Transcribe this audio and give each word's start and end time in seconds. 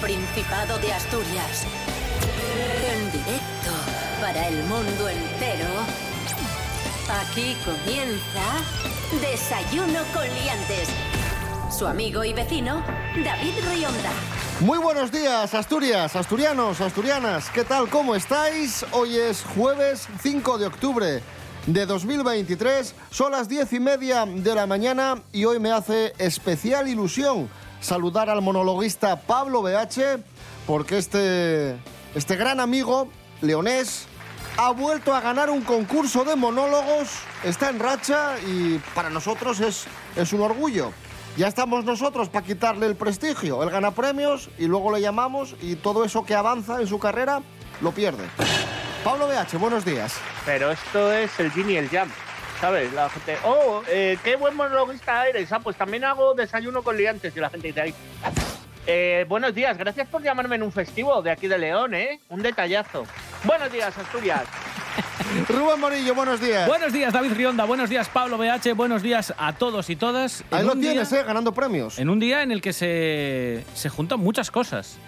Principado 0.00 0.78
de 0.78 0.92
Asturias. 0.92 1.64
En 2.92 3.10
directo 3.10 3.70
para 4.20 4.48
el 4.48 4.62
mundo 4.64 5.08
entero. 5.08 5.68
Aquí 7.08 7.56
comienza 7.64 8.42
Desayuno 9.22 10.00
con 10.12 10.24
Liantes. 10.34 10.88
Su 11.76 11.86
amigo 11.86 12.24
y 12.24 12.34
vecino, 12.34 12.84
David 13.24 13.54
Rionda. 13.70 14.10
Muy 14.60 14.78
buenos 14.78 15.10
días, 15.10 15.54
Asturias, 15.54 16.14
asturianos, 16.14 16.80
asturianas. 16.80 17.48
¿Qué 17.50 17.64
tal? 17.64 17.88
¿Cómo 17.88 18.14
estáis? 18.14 18.84
Hoy 18.92 19.16
es 19.16 19.44
jueves 19.44 20.08
5 20.22 20.58
de 20.58 20.66
octubre 20.66 21.22
de 21.66 21.86
2023. 21.86 22.94
Son 23.10 23.32
las 23.32 23.48
diez 23.48 23.72
y 23.72 23.80
media 23.80 24.26
de 24.26 24.54
la 24.54 24.66
mañana 24.66 25.22
y 25.32 25.46
hoy 25.46 25.58
me 25.58 25.72
hace 25.72 26.12
especial 26.18 26.86
ilusión 26.86 27.48
saludar 27.80 28.30
al 28.30 28.42
monologuista 28.42 29.20
Pablo 29.20 29.62
BH 29.62 30.20
porque 30.66 30.98
este, 30.98 31.76
este 32.14 32.36
gran 32.36 32.60
amigo 32.60 33.08
leonés 33.40 34.06
ha 34.56 34.70
vuelto 34.70 35.14
a 35.14 35.20
ganar 35.20 35.50
un 35.50 35.60
concurso 35.62 36.24
de 36.24 36.34
monólogos, 36.34 37.10
está 37.44 37.68
en 37.68 37.78
racha 37.78 38.38
y 38.46 38.78
para 38.94 39.10
nosotros 39.10 39.60
es, 39.60 39.84
es 40.16 40.32
un 40.32 40.40
orgullo. 40.40 40.92
Ya 41.36 41.48
estamos 41.48 41.84
nosotros 41.84 42.30
para 42.30 42.46
quitarle 42.46 42.86
el 42.86 42.96
prestigio. 42.96 43.62
Él 43.62 43.68
gana 43.68 43.90
premios 43.90 44.48
y 44.58 44.66
luego 44.66 44.90
le 44.90 45.02
llamamos 45.02 45.54
y 45.60 45.76
todo 45.76 46.04
eso 46.04 46.24
que 46.24 46.34
avanza 46.34 46.80
en 46.80 46.86
su 46.86 46.98
carrera 46.98 47.42
lo 47.82 47.92
pierde. 47.92 48.24
Pablo 49.04 49.28
BH, 49.28 49.58
buenos 49.58 49.84
días. 49.84 50.14
Pero 50.46 50.70
esto 50.70 51.12
es 51.12 51.38
el 51.38 51.52
Gin 51.52 51.70
y 51.70 51.76
el 51.76 51.90
Jam. 51.90 52.08
¿Sabes? 52.60 52.92
La 52.94 53.08
gente, 53.10 53.36
oh, 53.44 53.82
eh, 53.88 54.16
qué 54.24 54.36
buen 54.36 54.56
monologuista 54.56 55.26
eres. 55.28 55.52
Ah, 55.52 55.60
pues 55.60 55.76
también 55.76 56.04
hago 56.04 56.34
desayuno 56.34 56.82
con 56.82 56.96
liantes. 56.96 57.36
Y 57.36 57.40
la 57.40 57.50
gente 57.50 57.68
dice 57.68 57.80
ahí. 57.82 57.94
Eh, 58.86 59.26
buenos 59.28 59.54
días, 59.54 59.76
gracias 59.76 60.08
por 60.08 60.22
llamarme 60.22 60.54
en 60.56 60.62
un 60.62 60.70
festivo 60.72 61.20
de 61.20 61.30
aquí 61.32 61.48
de 61.48 61.58
León, 61.58 61.94
¿eh? 61.94 62.20
Un 62.28 62.40
detallazo. 62.42 63.04
Buenos 63.44 63.70
días, 63.72 63.96
Asturias. 63.98 64.42
Rubén 65.48 65.80
Morillo, 65.80 66.14
buenos 66.14 66.40
días. 66.40 66.66
Buenos 66.68 66.92
días, 66.92 67.12
David 67.12 67.32
Rionda. 67.34 67.64
Buenos 67.64 67.90
días, 67.90 68.08
Pablo 68.08 68.38
BH. 68.38 68.74
Buenos 68.74 69.02
días 69.02 69.34
a 69.36 69.52
todos 69.54 69.90
y 69.90 69.96
todas. 69.96 70.44
Ahí 70.52 70.60
En 70.60 70.66
lo 70.68 70.72
un 70.74 70.80
tienes, 70.80 71.10
día- 71.10 71.20
¿eh? 71.20 71.24
Ganando 71.24 71.52
premios. 71.52 71.98
En 71.98 72.08
un 72.08 72.20
día 72.20 72.42
en 72.42 72.52
el 72.52 72.62
que 72.62 72.72
se, 72.72 73.64
se 73.74 73.88
juntan 73.88 74.20
muchas 74.20 74.50
cosas. 74.52 74.98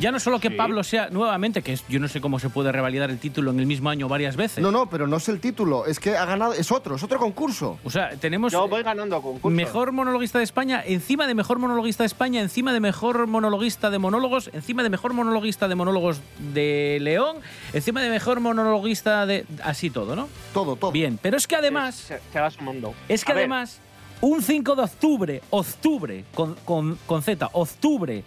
Ya 0.00 0.10
no 0.10 0.18
solo 0.18 0.40
que 0.40 0.48
Sí. 0.48 0.54
Pablo 0.54 0.82
sea 0.82 1.10
nuevamente, 1.10 1.62
que 1.62 1.74
es- 1.74 1.84
yo 1.88 2.00
no 2.00 2.08
sé 2.08 2.20
cómo 2.20 2.38
se 2.38 2.48
puede 2.48 2.72
revalidar 2.72 3.10
el 3.10 3.18
título 3.18 3.50
en 3.50 3.60
el 3.60 3.66
mismo 3.66 3.90
año 3.90 4.08
varias 4.08 4.34
veces. 4.36 4.62
No, 4.62 4.70
no, 4.70 4.88
pero 4.88 5.06
no 5.06 5.18
es 5.18 5.28
el 5.28 5.40
título, 5.40 5.86
es 5.86 6.00
que 6.00 6.16
ha 6.16 6.24
ganado, 6.24 6.54
es 6.54 6.72
otro, 6.72 6.96
es 6.96 7.02
otro 7.02 7.18
concurso. 7.18 7.78
O 7.84 7.90
sea, 7.90 8.10
tenemos 8.16 8.52
Yo 8.52 8.66
voy 8.66 8.82
ganando 8.82 9.20
concursos. 9.20 9.52
mejor 9.54 9.92
monologuista 9.92 10.38
de 10.38 10.44
España, 10.44 10.82
encima 10.84 11.26
de 11.26 11.34
mejor 11.34 11.58
monologuista 11.58 12.02
de 12.02 12.06
España, 12.08 12.40
encima 12.40 12.72
de 12.72 12.80
mejor 12.80 13.26
monologuista 13.26 13.90
de 13.90 13.98
monólogos, 13.98 14.50
encima 14.54 14.82
de 14.82 14.90
mejor 14.90 15.12
monologuista 15.12 15.68
de 15.68 15.74
monólogos 15.74 16.20
de 16.54 16.98
León, 17.00 17.36
encima 17.72 18.00
de 18.02 18.10
mejor 18.10 18.40
monologuista 18.40 19.26
de... 19.26 19.44
Así 19.62 19.90
todo, 19.90 20.16
¿no? 20.16 20.28
Todo, 20.54 20.76
todo. 20.76 20.92
Bien, 20.92 21.18
pero 21.20 21.36
es 21.36 21.46
que 21.46 21.56
además... 21.56 21.94
Se, 21.94 22.20
se 22.32 22.40
va 22.40 22.50
sumando. 22.50 22.94
Es 23.08 23.24
que 23.24 23.32
A 23.32 23.34
ver, 23.34 23.42
además, 23.42 23.80
un 24.22 24.42
5 24.42 24.76
de 24.76 24.82
octubre, 24.82 25.42
octubre, 25.50 26.24
con, 26.34 26.54
con, 26.64 26.98
con 27.06 27.22
Z, 27.22 27.48
octubre. 27.52 28.24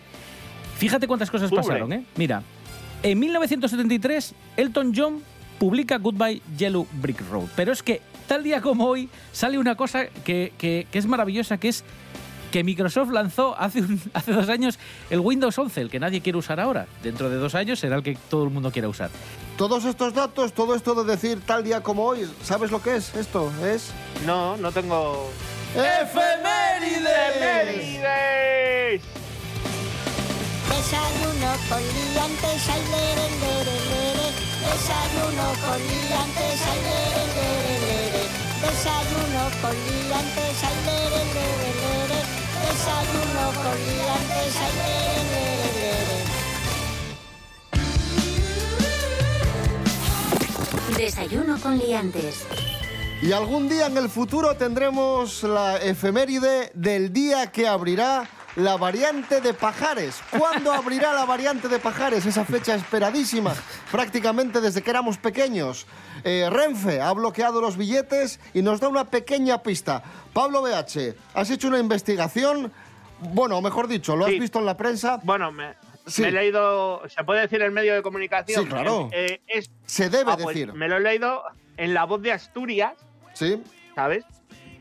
Fíjate 0.78 1.08
cuántas 1.08 1.30
cosas 1.32 1.50
pasaron, 1.52 1.94
¿eh? 1.94 2.06
Mira, 2.16 2.42
en 3.04 3.20
1973, 3.20 4.34
Elton 4.58 4.94
John 4.96 5.22
publica 5.60 5.98
Goodbye 5.98 6.42
Yellow 6.58 6.88
Brick 6.94 7.22
Road. 7.30 7.46
Pero 7.56 7.72
es 7.72 7.84
que 7.84 8.02
tal 8.28 8.44
día 8.44 8.62
como 8.62 8.86
hoy 8.88 9.10
sale 9.32 9.58
una 9.58 9.76
cosa 9.76 10.08
que, 10.08 10.54
que- 10.58 10.88
que 10.92 11.00
es 11.00 11.06
maravillosa, 11.06 11.58
que 11.58 11.70
es 11.70 11.84
que 12.52 12.64
Microsoft 12.64 13.12
lanzó 13.12 13.58
hace, 13.60 13.80
un- 13.82 14.00
hace 14.14 14.32
dos 14.32 14.48
años 14.50 14.78
el 15.10 15.20
Windows 15.22 15.58
11, 15.58 15.82
el 15.82 15.90
que 15.90 16.00
nadie 16.00 16.22
quiere 16.22 16.38
usar 16.38 16.60
ahora. 16.60 16.86
Dentro 17.02 17.30
de 17.30 17.38
dos 17.38 17.56
años 17.56 17.80
será 17.80 17.96
el 17.98 18.04
que 18.04 18.18
todo 18.30 18.44
el 18.44 18.50
mundo 18.50 18.72
quiera 18.72 18.88
usar. 18.90 19.10
Todos 19.58 19.86
estos 19.86 20.14
datos, 20.14 20.54
todo 20.54 20.76
esto 20.76 20.96
de 21.04 21.10
decir 21.12 21.40
tal 21.46 21.64
día 21.64 21.82
como 21.82 22.04
hoy, 22.06 22.28
¿sabes 22.44 22.72
lo 22.72 22.82
que 22.82 22.96
es 22.96 23.14
esto? 23.16 23.52
Es... 23.66 23.92
No, 24.26 24.58
no 24.58 24.72
tengo. 24.72 25.30
¡Efemérides! 25.76 27.08
¡Efemérides! 27.36 29.02
Desayuno 30.70 31.50
con 31.70 31.82
liantes, 31.82 32.70
ay, 32.70 32.84
lere, 32.94 33.26
lere, 33.42 33.78
lere. 33.92 34.28
Desayuno 34.64 35.48
con 35.64 35.80
liantes, 35.80 36.60
ay, 36.72 36.80
lere, 36.88 37.24
lere, 37.38 37.76
lere. 37.86 38.24
Desayuno 38.64 39.44
con 39.62 39.76
liantes, 39.88 40.58
ay, 40.64 40.78
lere, 40.88 41.22
lere, 41.36 41.70
lere. 41.82 42.20
Desayuno 42.64 43.46
con 43.64 43.78
liantes, 43.88 44.54
ay, 44.64 44.74
lere, 44.80 45.22
lere, 45.34 45.70
lere. 45.80 46.18
Desayuno 50.98 51.60
con 51.60 51.78
Liantes. 51.78 52.46
Y 53.22 53.32
algún 53.32 53.68
día 53.68 53.88
en 53.88 53.98
el 53.98 54.10
futuro 54.10 54.56
tendremos 54.56 55.44
la 55.44 55.78
efeméride 55.78 56.72
del 56.74 57.12
día 57.12 57.52
que 57.52 57.68
abrirá 57.68 58.30
la 58.56 58.78
variante 58.78 59.42
de 59.42 59.54
Pajares. 59.54 60.22
¿Cuándo 60.38 60.72
abrirá 60.72 61.14
la 61.14 61.26
variante 61.26 61.68
de 61.68 61.80
Pajares? 61.80 62.26
Esa 62.26 62.46
fecha 62.46 62.76
esperadísima, 62.76 63.54
prácticamente 63.92 64.62
desde 64.62 64.82
que 64.82 64.90
éramos 64.92 65.18
pequeños. 65.18 65.88
Eh, 66.24 66.48
Renfe 66.52 67.02
ha 67.02 67.12
bloqueado 67.14 67.62
los 67.62 67.78
billetes 67.78 68.40
y 68.54 68.62
nos 68.62 68.80
da 68.80 68.88
una 68.90 69.06
pequeña 69.06 69.64
pista. 69.64 70.04
Pablo 70.34 70.62
BH, 70.62 71.16
has 71.34 71.50
hecho 71.50 71.68
una 71.68 71.80
investigación, 71.80 72.72
bueno, 73.20 73.60
mejor 73.62 73.88
dicho, 73.88 74.16
lo 74.16 74.26
has 74.26 74.32
Sí. 74.32 74.40
visto 74.40 74.60
en 74.60 74.66
la 74.66 74.78
prensa, 74.78 75.20
Bueno, 75.24 75.52
me, 75.52 75.74
Sí. 76.06 76.22
me 76.22 76.28
he 76.28 76.32
leído. 76.32 77.02
¿Se 77.10 77.24
puede 77.24 77.42
decir 77.42 77.62
el 77.62 77.72
medio 77.72 77.96
de 77.96 78.02
comunicación? 78.04 78.64
Sí, 78.64 78.70
claro. 78.70 79.10
Eh, 79.12 79.42
es, 79.48 79.72
se 79.86 80.10
debe 80.10 80.32
ah, 80.32 80.38
pues 80.38 80.56
decir. 80.56 80.74
me 80.74 80.88
lo 80.88 80.98
he 80.98 81.00
leído 81.00 81.44
en 81.78 81.94
La 81.94 82.04
Voz 82.06 82.22
de 82.22 82.32
Asturias, 82.34 82.94
¿Sí? 83.34 83.64
¿sabes? 83.96 84.26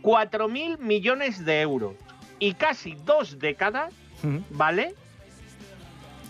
4.000 0.03 0.79
millones 0.79 1.45
de 1.45 1.61
euros. 1.61 1.95
Y 2.43 2.55
casi 2.55 2.97
dos 3.05 3.39
décadas, 3.39 3.95
¿vale? 4.51 4.97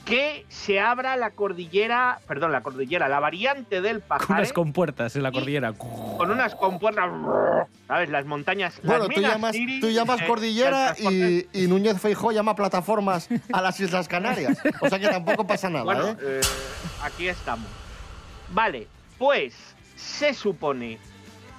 Que 0.05 0.45
se 0.51 0.79
abra 0.79 1.17
la 1.17 1.31
cordillera, 1.31 2.21
perdón, 2.29 2.53
la 2.53 2.61
cordillera, 2.61 3.09
la 3.09 3.19
variante 3.19 3.81
del 3.81 4.01
Con 4.01 4.09
Pajares 4.09 4.29
unas 4.29 4.53
compuertas 4.53 5.17
en 5.17 5.23
la 5.23 5.33
cordillera. 5.33 5.73
con 5.73 6.31
unas 6.31 6.55
compuertas, 6.55 7.09
¿sabes? 7.89 8.11
Las 8.11 8.27
montañas. 8.27 8.79
las 8.83 8.99
Bueno, 8.99 9.09
tú 9.09 9.23
llamas, 9.23 9.53
Siri, 9.53 9.81
tú 9.81 9.89
llamas 9.89 10.21
eh, 10.21 10.27
cordillera 10.27 10.95
y, 10.99 11.47
y 11.55 11.67
Núñez 11.67 11.99
Feijó 11.99 12.31
llama 12.31 12.55
plataformas 12.55 13.29
a 13.51 13.63
las 13.63 13.81
Islas 13.81 14.07
Canarias. 14.07 14.59
O 14.83 14.91
sea 14.91 14.99
que 14.99 15.09
tampoco 15.09 15.47
pasa 15.47 15.71
nada, 15.71 15.85
Bueno, 15.85 16.09
¿eh? 16.09 16.17
eh, 16.21 16.41
aquí 17.03 17.27
estamos. 17.27 17.71
Vale, 18.51 18.87
pues 19.17 19.55
se 19.97 20.35
supone, 20.35 20.99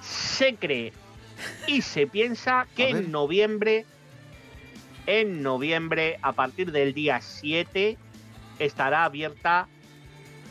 se 0.00 0.54
cree 0.54 0.92
y 1.66 1.82
se 1.82 2.06
piensa 2.06 2.68
que 2.76 2.90
en 2.90 3.10
noviembre, 3.10 3.84
en 5.06 5.42
noviembre, 5.42 6.18
a 6.22 6.32
partir 6.32 6.72
del 6.72 6.94
día 6.94 7.20
7, 7.20 7.96
estará 8.58 9.04
abierta 9.04 9.66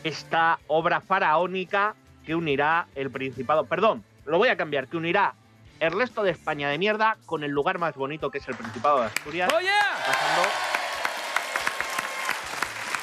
esta 0.04 0.58
obra 0.66 1.00
faraónica 1.00 1.94
que 2.24 2.34
unirá 2.34 2.86
el 2.94 3.10
Principado. 3.10 3.64
Perdón, 3.66 4.04
lo 4.26 4.38
voy 4.38 4.48
a 4.48 4.56
cambiar, 4.56 4.86
que 4.88 4.96
unirá 4.96 5.34
el 5.80 5.92
resto 5.92 6.22
de 6.22 6.30
España 6.30 6.68
de 6.68 6.78
mierda 6.78 7.16
con 7.26 7.42
el 7.44 7.50
lugar 7.50 7.78
más 7.78 7.94
bonito 7.94 8.30
que 8.30 8.38
es 8.38 8.48
el 8.48 8.54
Principado 8.54 9.00
de 9.00 9.06
Asturias. 9.06 9.52
¡Oye! 9.52 9.68
pasando- 10.06 10.48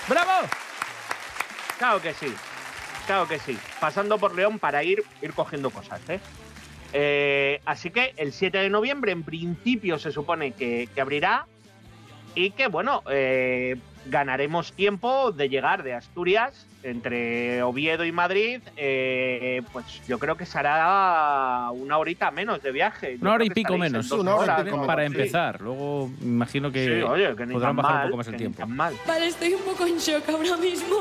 ¡Bravo! 0.07 0.47
Claro 1.77 2.01
que 2.01 2.13
sí, 2.13 2.33
claro 3.07 3.27
que 3.27 3.39
sí. 3.39 3.57
Pasando 3.79 4.17
por 4.17 4.35
León 4.35 4.59
para 4.59 4.83
ir, 4.83 5.03
ir 5.21 5.33
cogiendo 5.33 5.69
cosas, 5.69 5.99
¿eh? 6.09 6.19
Eh, 6.93 7.61
así 7.65 7.89
que 7.91 8.13
el 8.17 8.33
7 8.33 8.57
de 8.57 8.69
noviembre, 8.69 9.11
en 9.11 9.23
principio, 9.23 9.97
se 9.99 10.11
supone 10.11 10.51
que, 10.51 10.89
que 10.93 11.01
abrirá 11.01 11.45
y 12.35 12.51
que, 12.51 12.67
bueno, 12.67 13.03
eh, 13.09 13.75
ganaremos 14.07 14.73
tiempo 14.73 15.31
de 15.31 15.47
llegar 15.49 15.83
de 15.83 15.93
Asturias 15.93 16.65
entre 16.83 17.61
Oviedo 17.61 18.03
y 18.03 18.11
Madrid. 18.11 18.59
eh, 18.75 19.61
pues 19.71 20.01
yo 20.07 20.17
creo 20.17 20.35
que 20.35 20.45
será 20.47 21.69
una 21.71 21.97
horita 21.99 22.31
menos 22.31 22.63
de 22.63 22.71
viaje. 22.71 23.13
Yo 23.13 23.21
Una 23.21 23.33
hora 23.33 23.45
y 23.45 23.49
pico 23.51 23.77
menos. 23.77 24.09
una 24.11 24.35
hora 24.35 24.57
horas, 24.61 24.85
para 24.87 25.03
Sí. 25.03 25.07
empezar. 25.07 25.61
Luego 25.61 26.09
me 26.19 26.25
imagino 26.27 26.71
que 26.71 26.83
Sí, 26.85 27.01
oye, 27.03 27.35
que 27.35 27.45
podrán 27.47 27.75
bajar 27.75 27.93
mal, 27.93 28.05
un 28.05 28.09
poco 28.11 28.17
más 28.17 28.27
el 28.29 28.35
tiempo. 28.37 28.63
Vale, 28.67 29.27
estoy 29.27 29.53
un 29.53 29.61
poco 29.61 29.85
en 29.85 29.97
shock 29.97 30.27
ahora 30.29 30.57
mismo. 30.57 30.95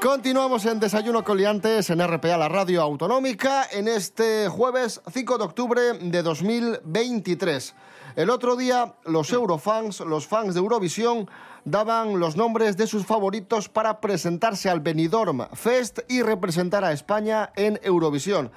Continuamos 0.00 0.64
en 0.66 0.78
Desayuno 0.78 1.24
Coliantes 1.24 1.90
en 1.90 2.06
RPA, 2.06 2.36
la 2.36 2.48
radio 2.48 2.82
autonómica, 2.82 3.66
en 3.72 3.88
este 3.88 4.48
jueves 4.48 5.00
5 5.12 5.38
de 5.38 5.44
octubre 5.44 5.80
de 6.00 6.22
2023. 6.22 7.74
El 8.14 8.30
otro 8.30 8.56
día, 8.56 8.94
los 9.04 9.32
Eurofans, 9.32 10.00
los 10.00 10.26
fans 10.26 10.54
de 10.54 10.60
Eurovisión, 10.60 11.28
daban 11.64 12.20
los 12.20 12.36
nombres 12.36 12.76
de 12.76 12.86
sus 12.86 13.04
favoritos 13.04 13.68
para 13.68 14.00
presentarse 14.00 14.70
al 14.70 14.80
Benidorm 14.80 15.48
Fest 15.54 16.00
y 16.08 16.22
representar 16.22 16.84
a 16.84 16.92
España 16.92 17.50
en 17.56 17.80
Eurovisión. 17.82 18.52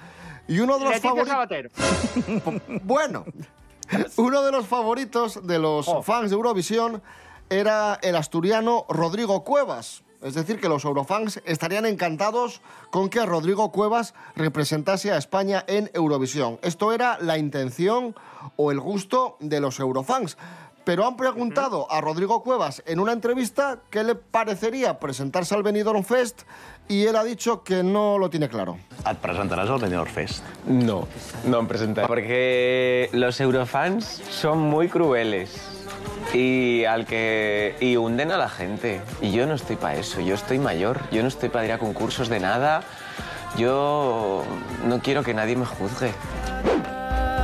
Y 0.48 0.60
uno 0.60 0.78
de 0.78 0.86
los 0.86 1.00
favoritos... 1.00 1.72
Bueno, 2.84 3.26
uno 4.18 4.44
de 4.44 4.52
los 4.52 4.68
favoritos 4.68 5.46
de 5.48 5.58
los 5.58 5.88
Oh. 5.88 6.04
fans 6.04 6.30
de 6.30 6.36
Eurovisión 6.36 7.02
era 7.50 7.98
el 8.04 8.16
asturiano 8.16 8.86
Rodrigo 8.90 9.44
Cuevas. 9.44 10.04
Es 10.22 10.34
decir, 10.34 10.60
que 10.60 10.68
los 10.68 10.84
eurofans 10.84 11.42
estarían 11.46 11.86
encantados 11.86 12.62
con 12.90 13.10
que 13.10 13.26
Rodrigo 13.26 13.72
Cuevas 13.72 14.14
representase 14.36 15.12
a 15.12 15.18
España 15.18 15.64
en 15.68 15.90
Eurovisión. 15.94 16.60
Esto 16.62 16.92
era 16.92 17.18
la 17.22 17.38
intención 17.38 18.16
o 18.58 18.72
el 18.72 18.82
gusto 18.82 19.38
de 19.40 19.62
los 19.62 19.80
eurofans. 19.80 20.38
Pero 20.84 21.06
han 21.06 21.16
preguntado 21.18 21.90
a 21.92 22.02
Rodrigo 22.02 22.42
Cuevas 22.42 22.82
en 22.86 23.00
una 23.00 23.14
entrevista 23.14 23.80
qué 23.90 24.04
le 24.04 24.16
parecería 24.16 25.00
presentarse 25.00 25.54
al 25.54 25.64
Benidorm 25.64 26.04
Fest 26.04 26.42
y 26.88 27.06
él 27.06 27.16
ha 27.16 27.24
dicho 27.24 27.64
que 27.64 27.84
no 27.84 28.18
lo 28.18 28.30
tiene 28.30 28.50
claro. 28.50 28.78
Et 29.06 29.20
presentaràs 29.22 29.70
al 29.70 29.80
Benidorm 29.80 30.10
Fest. 30.10 30.44
No, 30.66 31.08
no 31.46 31.60
em 31.60 31.68
presentaré. 31.68 32.08
Porque 32.08 33.10
los 33.14 33.40
eurofans 33.40 34.04
son 34.32 34.60
muy 34.60 34.90
crueles. 34.90 35.79
Y 36.34 36.86
al 36.86 37.06
que 37.06 37.76
y 37.80 37.98
hunden 37.98 38.32
a 38.32 38.38
la 38.38 38.50
gente. 38.50 39.02
Y 39.22 39.32
yo 39.32 39.46
no 39.46 39.56
estoy 39.56 39.76
para 39.76 39.96
eso. 39.96 40.22
Yo 40.22 40.36
estoy 40.36 40.60
mayor. 40.60 41.02
Yo 41.12 41.22
no 41.22 41.28
estoy 41.28 41.50
para 41.50 41.66
ir 41.66 41.72
a 41.72 41.78
concursos 41.78 42.30
de 42.30 42.40
nada. 42.40 42.84
Yo 43.58 44.44
no 44.86 45.00
quiero 45.00 45.24
que 45.24 45.34
nadie 45.34 45.56
me 45.56 45.66
juzgue. 45.66 46.12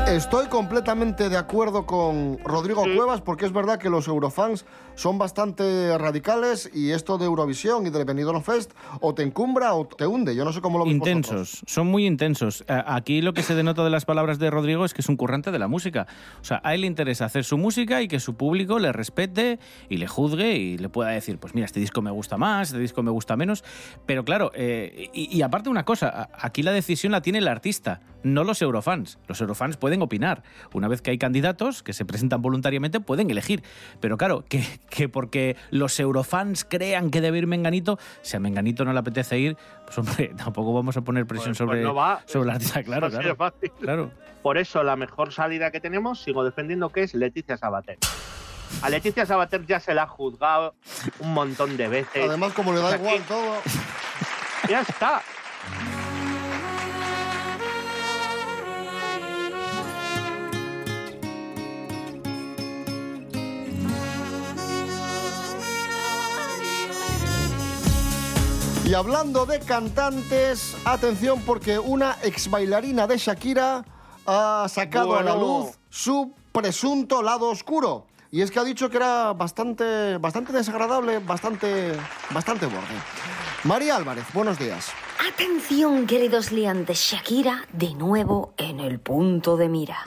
Estoy 0.08 0.46
completamente 0.48 1.30
de 1.30 1.38
acuerdo 1.38 1.88
con 1.88 2.38
Rodrigo 2.44 2.84
Cuevas 2.84 3.22
porque 3.22 3.46
es 3.46 3.52
verdad 3.52 3.80
que 3.80 3.90
los 3.90 4.08
eurofans 4.08 4.64
son 4.94 5.18
bastante 5.18 5.98
radicales 5.98 6.70
y 6.72 6.92
esto 6.92 7.18
de 7.18 7.26
Eurovisión 7.26 7.88
y 7.88 7.90
del 7.90 8.06
Benidorm 8.06 8.44
Fest 8.44 8.72
o 9.02 9.16
te 9.16 9.24
encumbra 9.24 9.74
o 9.74 9.88
te 9.88 10.06
hunde. 10.06 10.36
Yo 10.36 10.46
no 10.46 10.54
sé 10.54 10.62
cómo 10.62 10.78
lo 10.78 10.86
Intensos, 10.86 11.32
vosotros. 11.40 11.62
son 11.66 11.88
muy 11.88 12.06
intensos. 12.06 12.64
Eh, 12.68 12.84
Aquí 12.86 13.22
lo 13.24 13.34
que 13.34 13.42
se 13.42 13.56
denota 13.56 13.84
de 13.84 13.90
las 13.90 14.06
palabras 14.06 14.38
de 14.38 14.52
Rodrigo 14.52 14.86
es 14.86 14.94
que 14.94 15.02
es 15.02 15.10
un 15.10 15.18
currante 15.18 15.52
de 15.52 15.58
la 15.58 15.68
música. 15.68 16.06
O 16.40 16.44
sea, 16.44 16.62
a 16.64 16.76
él 16.76 16.82
le 16.82 16.88
interesa 16.88 17.26
hacer 17.26 17.44
su 17.44 17.58
música 17.58 18.04
y 18.04 18.08
que 18.08 18.20
su 18.20 18.36
público 18.36 18.78
le 18.78 18.92
respete 18.94 19.60
y 19.90 19.98
le 19.98 20.08
juzgue 20.08 20.56
y 20.56 20.78
le 20.78 20.88
pueda 20.88 21.10
decir, 21.10 21.40
pues 21.40 21.56
mira, 21.56 21.66
este 21.66 21.80
disco 21.80 22.04
me 22.04 22.12
gusta 22.12 22.38
más, 22.38 22.70
este 22.70 22.80
disco 22.80 23.02
me 23.02 23.12
gusta 23.12 23.36
menos. 23.36 23.64
Pero 24.06 24.24
claro, 24.24 24.52
eh, 24.54 25.10
y, 25.14 25.36
y 25.36 25.42
aparte 25.42 25.68
una 25.70 25.84
cosa, 25.84 26.30
aquí 26.40 26.62
la 26.62 26.72
decisión 26.72 27.12
la 27.12 27.22
tiene 27.22 27.40
el 27.40 27.48
artista, 27.48 28.02
no 28.26 28.44
los 28.44 28.62
eurofans. 28.62 29.18
Los 29.28 29.40
eurofans 29.40 29.78
pueden 29.78 30.02
opinar. 30.02 30.44
Una 30.74 30.88
vez 30.88 31.02
que 31.02 31.12
hay 31.12 31.18
candidatos 31.18 31.84
que 31.84 31.94
se 31.94 32.04
presentan 32.06 32.42
voluntariamente, 32.42 33.00
pueden 33.00 33.30
elegir. 33.30 33.64
Pero 34.02 34.18
claro, 34.18 34.44
que, 34.50 34.66
que 34.90 35.08
porque 35.08 35.56
los 35.70 36.00
eurofans 36.00 36.66
crean 36.66 37.12
que 37.12 37.22
debe 37.22 37.38
ir 37.38 37.48
Menganito, 37.48 37.98
si 38.22 38.36
a 38.36 38.40
Menganito 38.40 38.84
no 38.84 38.92
le 38.94 39.00
apetece 39.00 39.38
ir, 39.40 39.58
pues 39.86 39.98
hombre, 39.98 40.34
tampoco 40.38 40.74
vamos 40.74 40.98
a 40.98 41.02
poner 41.02 41.26
presión 41.26 41.54
Pues- 41.54 41.60
pues 41.60 41.70
sobre, 41.70 41.84
no 41.84 41.94
va. 41.94 42.22
sobre 42.26 42.52
artista, 42.52 42.84
claro, 42.84 43.10
claro. 43.10 43.36
fácil. 43.36 43.72
Claro. 43.80 44.12
Por 44.42 44.58
eso 44.58 44.84
la 44.84 44.96
mejor 44.96 45.32
salida 45.32 45.72
que 45.72 45.80
tenemos, 45.80 46.22
sigo 46.22 46.44
defendiendo 46.44 46.90
que 46.90 47.04
es 47.04 47.14
Leticia 47.14 47.58
Sabater. 47.58 47.98
A 48.82 48.90
Leticia 48.90 49.26
Sabater 49.26 49.66
ya 49.66 49.80
se 49.80 49.94
la 49.94 50.04
ha 50.04 50.08
juzgado 50.08 50.76
un 51.20 51.34
montón 51.34 51.78
de 51.78 51.88
veces. 51.88 52.28
Además, 52.28 52.54
como 52.54 52.74
le 52.74 52.80
da 52.80 52.96
igual 52.96 53.22
todo. 53.28 53.56
Ya 54.70 54.82
está. 54.82 55.22
Y 68.86 68.94
hablando 68.94 69.48
de 69.48 69.60
cantantes, 69.60 70.78
atención 70.86 71.42
porque 71.42 71.80
una 71.80 72.18
ex 72.22 72.52
bailarina 72.52 73.08
de 73.08 73.18
Shakira 73.18 73.84
ha 74.28 74.68
sacado 74.70 75.18
a 75.18 75.24
la 75.24 75.36
luz 75.36 75.72
su 75.90 76.34
presunto 76.52 77.24
lado 77.24 77.50
oscuro. 77.50 78.06
Y 78.30 78.42
es 78.44 78.52
que 78.52 78.60
ha 78.60 78.64
dicho 78.64 78.92
que 78.92 78.98
era 78.98 79.34
bastante, 79.34 80.20
bastante 80.20 80.54
desagradable, 80.54 81.18
bastante, 81.18 81.94
bastante 82.30 82.68
borde. 82.68 82.94
María 83.64 83.96
Álvarez, 83.96 84.26
buenos 84.36 84.60
días. 84.60 84.92
Atención, 85.34 86.06
queridos 86.06 86.52
liantes, 86.52 87.00
Shakira 87.00 87.66
de 87.74 87.96
nuevo 87.96 88.54
en 88.58 88.80
el 88.80 89.00
punto 89.00 89.58
de 89.58 89.68
mira. 89.68 89.98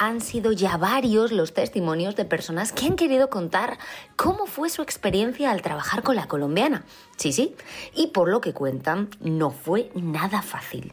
Han 0.00 0.20
sido 0.20 0.52
ya 0.52 0.76
varios 0.76 1.32
los 1.32 1.52
testimonios 1.52 2.14
de 2.14 2.24
personas 2.24 2.70
que 2.70 2.86
han 2.86 2.94
querido 2.94 3.30
contar 3.30 3.78
cómo 4.14 4.46
fue 4.46 4.70
su 4.70 4.80
experiencia 4.80 5.50
al 5.50 5.60
trabajar 5.60 6.04
con 6.04 6.14
la 6.14 6.28
colombiana. 6.28 6.84
Sí, 7.16 7.32
sí, 7.32 7.56
y 7.96 8.06
por 8.06 8.28
lo 8.28 8.40
que 8.40 8.52
cuentan, 8.52 9.10
no 9.20 9.50
fue 9.50 9.90
nada 9.96 10.40
fácil. 10.40 10.92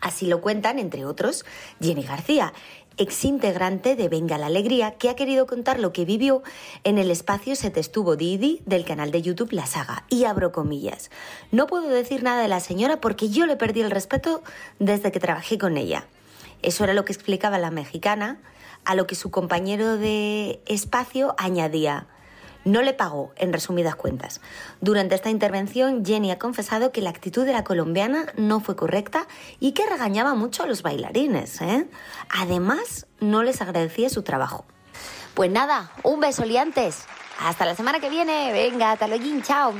Así 0.00 0.28
lo 0.28 0.40
cuentan, 0.40 0.78
entre 0.78 1.04
otros, 1.04 1.44
Jenny 1.80 2.04
García, 2.04 2.52
exintegrante 2.98 3.96
de 3.96 4.08
Venga 4.08 4.38
la 4.38 4.46
Alegría, 4.46 4.92
que 4.92 5.08
ha 5.08 5.16
querido 5.16 5.46
contar 5.46 5.80
lo 5.80 5.92
que 5.92 6.04
vivió 6.04 6.42
en 6.84 6.98
el 6.98 7.10
espacio 7.10 7.56
Se 7.56 7.70
te 7.70 7.80
estuvo 7.80 8.16
Didi 8.16 8.60
del 8.66 8.84
canal 8.84 9.10
de 9.10 9.22
YouTube 9.22 9.52
La 9.52 9.66
Saga. 9.66 10.04
Y 10.08 10.24
abro 10.24 10.52
comillas. 10.52 11.10
No 11.50 11.66
puedo 11.66 11.88
decir 11.88 12.22
nada 12.22 12.42
de 12.42 12.48
la 12.48 12.60
señora 12.60 13.00
porque 13.00 13.28
yo 13.30 13.46
le 13.46 13.56
perdí 13.56 13.80
el 13.80 13.90
respeto 13.90 14.42
desde 14.78 15.12
que 15.12 15.20
trabajé 15.20 15.58
con 15.58 15.76
ella. 15.76 16.06
Eso 16.62 16.84
era 16.84 16.92
lo 16.92 17.04
que 17.04 17.12
explicaba 17.12 17.58
la 17.58 17.70
mexicana, 17.70 18.40
a 18.84 18.94
lo 18.94 19.06
que 19.06 19.14
su 19.14 19.30
compañero 19.30 19.96
de 19.96 20.60
espacio 20.66 21.34
añadía. 21.38 22.06
No 22.68 22.82
le 22.82 22.92
pagó, 22.92 23.32
en 23.36 23.54
resumidas 23.54 23.96
cuentas. 23.96 24.42
Durante 24.82 25.14
esta 25.14 25.30
intervención, 25.30 26.04
Jenny 26.04 26.30
ha 26.30 26.38
confesado 26.38 26.92
que 26.92 27.00
la 27.00 27.08
actitud 27.08 27.46
de 27.46 27.54
la 27.54 27.64
colombiana 27.64 28.26
no 28.36 28.60
fue 28.60 28.76
correcta 28.76 29.26
y 29.58 29.72
que 29.72 29.86
regañaba 29.86 30.34
mucho 30.34 30.64
a 30.64 30.66
los 30.66 30.82
bailarines. 30.82 31.62
¿eh? 31.62 31.88
Además, 32.28 33.06
no 33.20 33.42
les 33.42 33.62
agradecía 33.62 34.10
su 34.10 34.22
trabajo. 34.22 34.66
Pues 35.32 35.50
nada, 35.50 35.92
un 36.02 36.20
beso 36.20 36.44
liantes. 36.44 37.06
Hasta 37.40 37.64
la 37.64 37.76
semana 37.76 38.00
que 38.00 38.10
viene. 38.10 38.52
Venga, 38.52 38.92
hasta 38.92 39.06
luego. 39.06 39.24
Chao. 39.42 39.72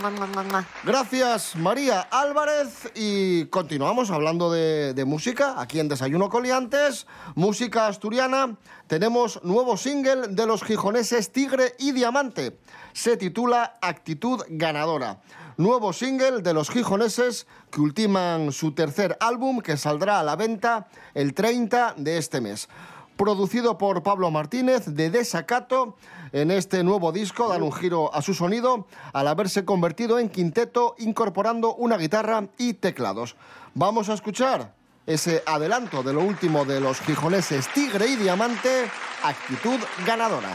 Gracias, 0.85 1.57
María 1.57 2.03
Álvarez. 2.03 2.91
Y 2.95 3.47
continuamos 3.47 4.11
hablando 4.13 4.53
de, 4.53 4.95
de 4.95 5.05
música 5.05 5.61
aquí 5.61 5.81
en 5.81 5.89
Desayuno 5.89 6.29
Coliantes. 6.29 7.09
Música 7.35 7.89
asturiana. 7.89 8.57
Tenemos 8.87 9.43
nuevo 9.43 9.77
single 9.77 10.29
de 10.29 10.47
los 10.47 10.63
gijoneses 10.63 11.33
Tigre 11.33 11.75
y 11.81 11.91
Diamante. 11.91 12.59
Se 12.93 13.17
titula 13.17 13.75
Actitud 13.83 14.41
Ganadora. 14.49 15.21
Nuevo 15.57 15.93
single 15.93 16.43
de 16.43 16.55
los 16.55 16.71
gijoneses 16.71 17.49
que 17.73 17.81
ultiman 17.81 18.53
su 18.53 18.73
tercer 18.73 19.17
álbum 19.19 19.61
que 19.61 19.77
saldrá 19.77 20.21
a 20.21 20.23
la 20.23 20.37
venta 20.37 20.87
el 21.15 21.35
30 21.35 21.95
de 21.97 22.19
este 22.19 22.41
mes 22.41 22.69
producido 23.19 23.77
por 23.77 24.03
Pablo 24.03 24.31
Martínez 24.31 24.87
de 24.87 25.11
Desacato. 25.11 25.97
En 26.33 26.51
este 26.51 26.83
nuevo 26.83 27.13
disco 27.13 27.49
dan 27.49 27.63
un 27.63 27.73
giro 27.73 28.15
a 28.15 28.23
su 28.23 28.33
sonido 28.33 28.87
al 29.13 29.29
haberse 29.29 29.67
convertido 29.67 30.19
en 30.19 30.31
quinteto 30.31 30.95
incorporando 30.99 31.75
una 31.75 31.99
guitarra 31.99 32.49
y 32.57 32.75
teclados. 32.75 33.37
Vamos 33.75 34.09
a 34.09 34.15
escuchar 34.15 34.75
ese 35.05 35.43
adelanto 35.45 36.03
de 36.03 36.13
lo 36.13 36.21
último 36.21 36.65
de 36.65 36.81
los 36.81 37.01
gijoneses 37.01 37.69
Tigre 37.75 38.07
y 38.07 38.17
Diamante, 38.17 38.91
actitud 39.25 39.81
ganadora. 40.07 40.51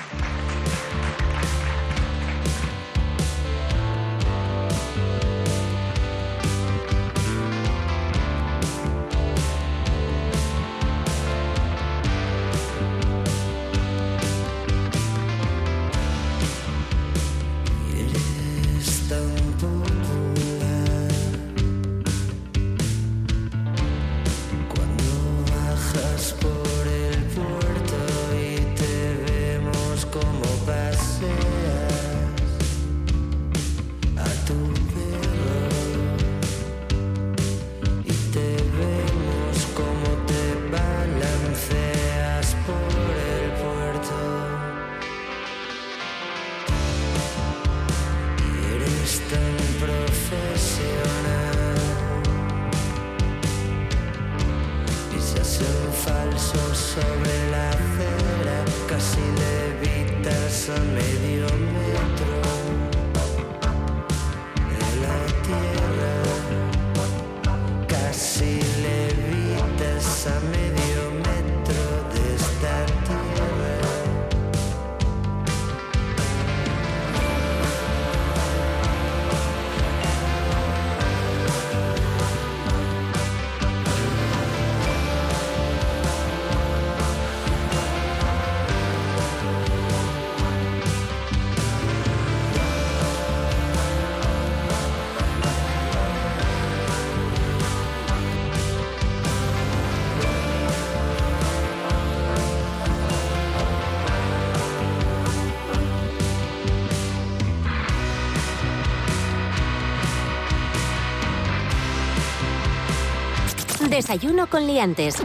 Desayuno 113.94 114.50
con 114.50 114.66
liantes. 114.66 115.18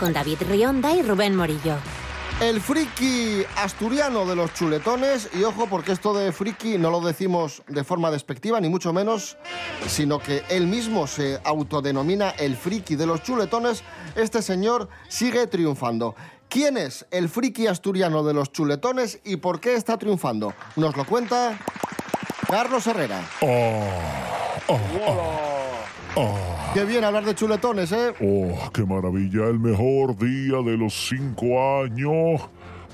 Con 0.00 0.12
David 0.12 0.38
Rionda 0.48 0.92
y 0.92 1.02
Rubén 1.02 1.36
Morillo. 1.36 1.76
El 2.40 2.60
friki 2.60 3.44
asturiano 3.54 4.26
de 4.26 4.34
los 4.34 4.52
chuletones, 4.54 5.30
y 5.38 5.44
ojo 5.44 5.68
porque 5.68 5.92
esto 5.92 6.12
de 6.12 6.32
friki 6.32 6.78
no 6.78 6.90
lo 6.90 7.00
decimos 7.00 7.62
de 7.68 7.84
forma 7.84 8.10
despectiva, 8.10 8.60
ni 8.60 8.68
mucho 8.68 8.92
menos, 8.92 9.36
sino 9.86 10.18
que 10.18 10.42
él 10.48 10.66
mismo 10.66 11.06
se 11.06 11.38
autodenomina 11.44 12.30
el 12.30 12.56
friki 12.56 12.96
de 12.96 13.06
los 13.06 13.22
chuletones, 13.22 13.84
este 14.16 14.42
señor 14.42 14.88
sigue 15.06 15.46
triunfando. 15.46 16.16
¿Quién 16.48 16.76
es 16.76 17.06
el 17.12 17.28
friki 17.28 17.68
asturiano 17.68 18.24
de 18.24 18.34
los 18.34 18.50
chuletones 18.50 19.20
y 19.24 19.36
por 19.36 19.60
qué 19.60 19.74
está 19.74 19.96
triunfando? 19.96 20.54
Nos 20.74 20.96
lo 20.96 21.06
cuenta 21.06 21.56
Carlos 22.48 22.84
Herrera. 22.84 23.22
Qué 26.74 26.84
bien 26.84 27.04
hablar 27.04 27.24
de 27.24 27.34
chuletones, 27.34 27.92
¿eh? 27.92 28.12
Oh, 28.20 28.70
qué 28.72 28.84
maravilla, 28.84 29.46
el 29.46 29.58
mejor 29.58 30.16
día 30.16 30.58
de 30.64 30.76
los 30.76 31.08
cinco 31.08 31.82
años 31.82 32.40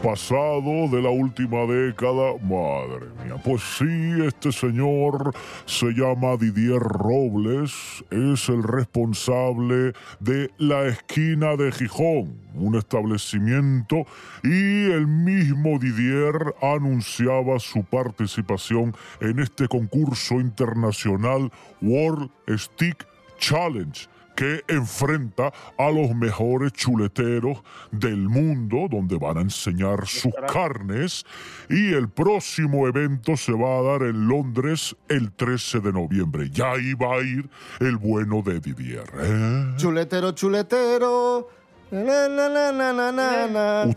pasado 0.02 0.88
de 0.88 1.02
la 1.02 1.10
última 1.10 1.66
década. 1.66 2.34
Madre 2.42 3.06
mía, 3.24 3.36
pues 3.42 3.62
sí, 3.78 4.24
este 4.26 4.52
señor 4.52 5.34
se 5.66 5.86
llama 5.92 6.36
Didier 6.36 6.80
Robles, 6.80 8.04
es 8.10 8.48
el 8.48 8.62
responsable 8.62 9.92
de 10.20 10.50
la 10.58 10.86
esquina 10.86 11.56
de 11.56 11.72
Gijón, 11.72 12.38
un 12.54 12.76
establecimiento, 12.76 14.04
y 14.42 14.90
el 14.90 15.06
mismo 15.06 15.78
Didier 15.78 16.54
anunciaba 16.60 17.58
su 17.58 17.84
participación 17.84 18.94
en 19.20 19.38
este 19.40 19.68
concurso 19.68 20.40
internacional 20.40 21.50
World 21.80 22.30
Stick 22.48 23.06
Challenge 23.38 24.08
que 24.34 24.62
enfrenta 24.68 25.52
a 25.78 25.90
los 25.90 26.14
mejores 26.14 26.72
chuleteros 26.72 27.62
del 27.90 28.28
mundo, 28.28 28.88
donde 28.90 29.16
van 29.16 29.38
a 29.38 29.40
enseñar 29.42 30.06
sus 30.06 30.32
carnes. 30.52 31.24
Y 31.68 31.92
el 31.92 32.08
próximo 32.08 32.86
evento 32.86 33.36
se 33.36 33.52
va 33.52 33.78
a 33.78 33.82
dar 33.82 34.02
en 34.02 34.28
Londres 34.28 34.96
el 35.08 35.32
13 35.32 35.80
de 35.80 35.92
noviembre. 35.92 36.50
Ya 36.50 36.72
ahí 36.72 36.94
va 36.94 37.16
a 37.16 37.20
ir 37.20 37.48
el 37.80 37.96
bueno 37.96 38.42
de 38.42 38.60
Didier. 38.60 39.04
¿eh? 39.18 39.74
Chuletero, 39.76 40.32
chuletero. 40.32 41.48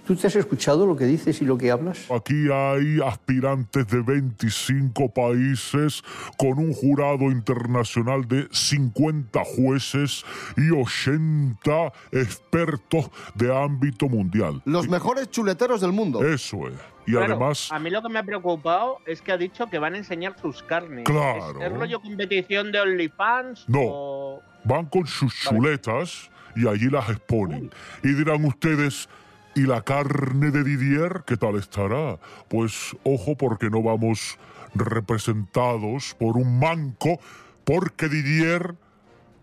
¿Tú 0.05 0.15
te 0.15 0.27
has 0.27 0.35
escuchado 0.35 0.85
lo 0.85 0.95
que 0.95 1.05
dices 1.05 1.41
y 1.41 1.45
lo 1.45 1.57
que 1.57 1.71
hablas? 1.71 2.05
Aquí 2.11 2.47
hay 2.51 2.99
aspirantes 3.03 3.87
de 3.87 4.01
25 4.01 5.11
países 5.11 6.03
con 6.37 6.59
un 6.59 6.73
jurado 6.73 7.31
internacional 7.31 8.27
de 8.27 8.47
50 8.51 9.41
jueces 9.43 10.23
y 10.55 10.69
80 10.69 11.91
expertos 12.11 13.09
de 13.33 13.55
ámbito 13.55 14.07
mundial. 14.07 14.61
Los 14.65 14.87
mejores 14.87 15.31
chuleteros 15.31 15.81
del 15.81 15.91
mundo. 15.91 16.23
Eso 16.23 16.67
es. 16.67 16.75
Y 17.07 17.11
Claro, 17.13 17.25
además, 17.35 17.69
a 17.71 17.79
mí 17.79 17.89
lo 17.89 18.03
que 18.03 18.09
me 18.09 18.19
ha 18.19 18.23
preocupado 18.23 18.97
es 19.05 19.21
que 19.21 19.31
ha 19.31 19.37
dicho 19.37 19.67
que 19.67 19.79
van 19.79 19.93
a 19.95 19.97
enseñar 19.97 20.35
sus 20.39 20.61
carnes. 20.61 21.05
Claro. 21.05 21.61
¿Es, 21.61 21.71
rollo 21.71 22.01
competición 22.01 22.71
de 22.71 22.81
OnlyFans? 22.81 23.67
No. 23.67 23.79
o- 23.81 24.41
van 24.65 24.85
con 24.87 25.07
sus 25.07 25.33
chuletas 25.33 26.29
y 26.57 26.67
allí 26.67 26.89
las 26.89 27.09
exponen. 27.09 27.69
Y 28.03 28.13
dirán 28.13 28.43
ustedes, 28.43 29.07
¿y 29.55 29.61
la 29.61 29.81
carne 29.83 30.51
de 30.51 30.63
Didier 30.63 31.23
qué 31.25 31.37
tal 31.37 31.55
estará? 31.55 32.19
Pues 32.47 32.95
ojo 33.03 33.37
porque 33.37 33.69
no 33.69 33.83
vamos 33.83 34.37
representados 34.73 36.15
por 36.19 36.35
un 36.37 36.59
manco, 36.59 37.19
porque 37.63 38.09
Didier 38.09 38.75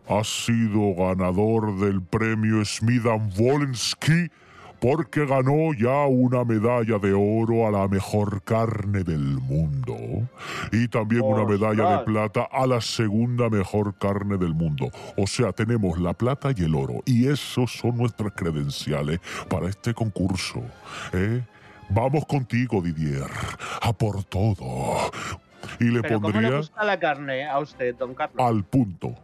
ha 0.09 0.25
sido 0.25 0.95
ganador 0.97 1.79
del 1.79 2.03
premio 2.03 2.65
Smith 2.65 3.05
Wolensky 3.37 4.31
porque 4.85 5.25
ganó 5.25 5.73
ya 5.73 6.05
una 6.05 6.45
medalla 6.45 6.99
de 6.99 7.15
oro 7.15 7.67
a 7.67 7.71
la 7.71 7.89
mejor 7.89 8.43
carne 8.43 9.03
del 9.03 9.39
mundo 9.41 9.97
y 10.73 10.89
también 10.89 11.23
una 11.23 11.47
medalla 11.47 11.97
de 11.97 12.05
plata 12.05 12.47
a 12.53 12.67
la 12.67 12.83
segunda 12.83 13.49
mejor 13.49 13.95
carne 13.95 14.37
del 14.37 14.53
mundo. 14.53 14.91
O 15.17 15.27
sea, 15.27 15.53
tenemos 15.53 15.99
la 15.99 16.13
plata 16.13 16.51
y 16.55 16.65
el 16.65 16.75
oro 16.75 17.01
y 17.07 17.29
esos 17.29 17.73
son 17.73 17.97
nuestras 17.97 18.35
credenciales 18.35 19.21
para 19.49 19.71
este 19.71 19.95
concurso. 19.95 20.63
¿eh? 21.15 21.43
Vamos 21.89 22.27
contigo, 22.27 22.83
Didier, 22.83 23.31
a 23.81 23.91
por 23.95 24.23
todo. 24.25 25.11
Y 25.81 25.85
le 25.85 26.03
¿Pero 26.03 26.17
cómo 26.17 26.29
le 26.29 26.33
pondría 26.35 26.57
gusta 26.59 26.85
la 26.85 27.01
carne 27.01 27.49
a 27.49 27.59
usted, 27.59 27.95
don 27.95 28.15
Carlos? 28.15 28.47
al 28.47 28.65
punto. 28.65 29.15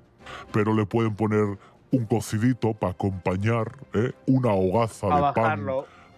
Pero 0.52 0.72
le 0.72 0.86
pueden 0.86 1.14
poner 1.14 1.58
un 1.92 2.04
cocidito 2.06 2.72
para 2.72 2.92
acompañar, 2.92 3.72
¿eh? 3.94 4.12
una 4.26 4.52
hogaza 4.52 5.08
Pa' 5.08 5.26
de 5.28 5.32
pan 5.32 5.66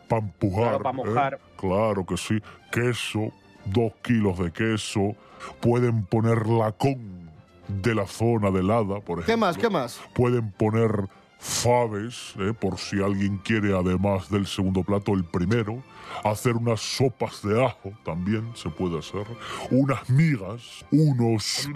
para 0.09 0.23
empujar. 0.23 0.79
Claro, 0.79 1.14
pa' 1.14 1.29
¿eh? 1.29 1.38
Claro 1.57 2.07
que 2.07 2.17
sí. 2.17 2.43
Queso, 2.71 3.33
dos 3.64 3.93
kilos 4.02 4.38
de 4.38 4.52
queso. 4.52 5.14
Pueden 5.61 6.05
poner 6.05 6.47
lacón 6.47 7.31
de 7.69 7.95
la 7.95 8.07
zona 8.07 8.50
de 8.50 8.61
helada, 8.61 9.00
por 9.00 9.21
ejemplo. 9.21 9.26
¿Qué 9.26 9.37
más? 9.37 9.59
¿Qué 9.59 9.71
más? 9.71 10.00
Pueden 10.14 10.52
poner 10.52 11.09
faves, 11.43 12.35
¿eh? 12.39 12.53
por 12.59 12.79
si 12.79 13.03
alguien 13.03 13.39
quiere, 13.39 13.77
además 13.77 14.31
del 14.31 14.47
segundo 14.47 14.85
plato, 14.85 15.13
el 15.13 15.25
primero. 15.25 15.83
Hacer 16.25 16.55
unas 16.55 16.81
sopas 16.81 17.43
de 17.43 17.65
ajo 17.65 17.93
también 18.05 18.53
se 18.55 18.71
puede 18.71 18.99
hacer. 18.99 19.27
Unas 19.71 20.09
migas, 20.09 20.85
unos, 20.93 21.69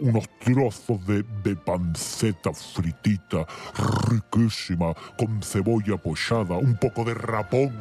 unos 0.00 0.28
trozos 0.38 1.06
de, 1.06 1.24
de 1.42 1.56
panceta 1.56 2.52
fritita 2.54 3.46
riquísima, 4.08 4.94
con 5.18 5.42
cebolla 5.42 5.98
pochada, 5.98 6.56
un 6.56 6.78
poco 6.78 7.04
de 7.04 7.14
rapón. 7.14 7.72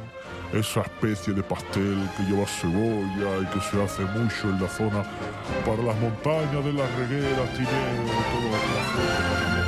Esa 0.53 0.81
especie 0.81 1.33
de 1.33 1.43
pastel 1.43 2.09
que 2.17 2.23
lleva 2.23 2.45
cebolla 2.45 3.41
y 3.41 3.45
que 3.53 3.61
se 3.61 3.81
hace 3.81 4.03
mucho 4.03 4.49
en 4.49 4.61
la 4.61 4.69
zona 4.69 5.03
para 5.65 5.81
las 5.81 5.99
montañas 5.99 6.65
de 6.65 6.73
la 6.73 6.87
reguera, 6.97 7.53
Tineo 7.53 8.03
y 8.03 8.09
todo 8.31 9.64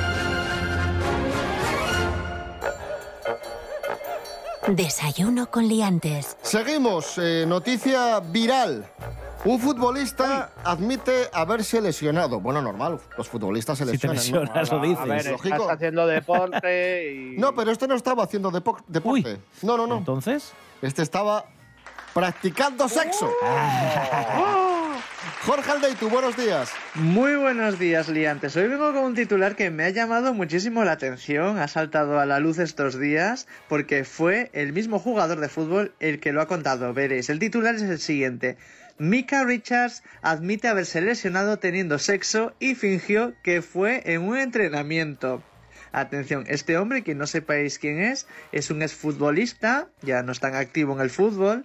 Desayuno 4.76 5.50
con 5.50 5.66
liantes. 5.66 6.36
Seguimos, 6.42 7.16
eh, 7.18 7.44
noticia 7.46 8.20
viral. 8.20 8.84
Un 9.44 9.58
futbolista 9.60 10.50
admite 10.64 11.30
haberse 11.32 11.80
lesionado. 11.80 12.40
Bueno, 12.40 12.60
normal, 12.60 12.98
los 13.16 13.28
futbolistas 13.28 13.78
se 13.78 13.86
Si 13.86 13.96
te 13.98 14.08
lesionan. 14.08 14.52
¿no? 14.54 14.60
lesionas, 14.60 14.70
lo 14.70 14.78
A 14.78 14.80
ver, 14.80 14.90
dices. 14.90 15.26
estás 15.26 15.50
lógico. 15.50 15.70
haciendo 15.70 16.06
deporte 16.06 17.12
y... 17.34 17.38
No, 17.38 17.54
pero 17.54 17.70
este 17.70 17.86
no 17.88 17.94
estaba 17.94 18.24
haciendo 18.24 18.50
depo- 18.50 18.82
deporte. 18.88 19.38
No, 19.62 19.76
no, 19.76 19.86
no. 19.86 19.96
Entonces, 19.98 20.52
Este 20.82 21.02
estaba 21.02 21.44
practicando 22.12 22.88
sexo. 22.88 23.30
Jorge 25.48 25.70
Aldeitu, 25.70 26.10
buenos 26.10 26.36
días. 26.36 26.70
Muy 26.94 27.34
buenos 27.36 27.78
días, 27.78 28.10
liantes. 28.10 28.54
Hoy 28.54 28.68
vengo 28.68 28.92
con 28.92 29.02
un 29.02 29.14
titular 29.14 29.56
que 29.56 29.70
me 29.70 29.84
ha 29.84 29.88
llamado 29.88 30.34
muchísimo 30.34 30.84
la 30.84 30.92
atención, 30.92 31.56
ha 31.56 31.68
saltado 31.68 32.20
a 32.20 32.26
la 32.26 32.38
luz 32.38 32.58
estos 32.58 33.00
días, 33.00 33.48
porque 33.66 34.04
fue 34.04 34.50
el 34.52 34.74
mismo 34.74 34.98
jugador 34.98 35.40
de 35.40 35.48
fútbol 35.48 35.94
el 36.00 36.20
que 36.20 36.32
lo 36.32 36.42
ha 36.42 36.48
contado. 36.48 36.92
Veréis, 36.92 37.30
el 37.30 37.38
titular 37.38 37.74
es 37.76 37.80
el 37.80 37.98
siguiente. 37.98 38.58
Mika 38.98 39.42
Richards 39.42 40.02
admite 40.20 40.68
haberse 40.68 41.00
lesionado 41.00 41.58
teniendo 41.58 41.98
sexo 41.98 42.52
y 42.58 42.74
fingió 42.74 43.32
que 43.42 43.62
fue 43.62 44.02
en 44.04 44.24
un 44.28 44.36
entrenamiento. 44.36 45.42
Atención, 45.92 46.44
este 46.48 46.76
hombre, 46.76 47.02
que 47.02 47.14
no 47.14 47.26
sepáis 47.26 47.78
quién 47.78 48.02
es, 48.02 48.26
es 48.52 48.70
un 48.70 48.82
exfutbolista, 48.82 49.88
ya 50.02 50.22
no 50.22 50.32
es 50.32 50.40
tan 50.40 50.54
activo 50.54 50.92
en 50.92 51.00
el 51.00 51.08
fútbol, 51.08 51.64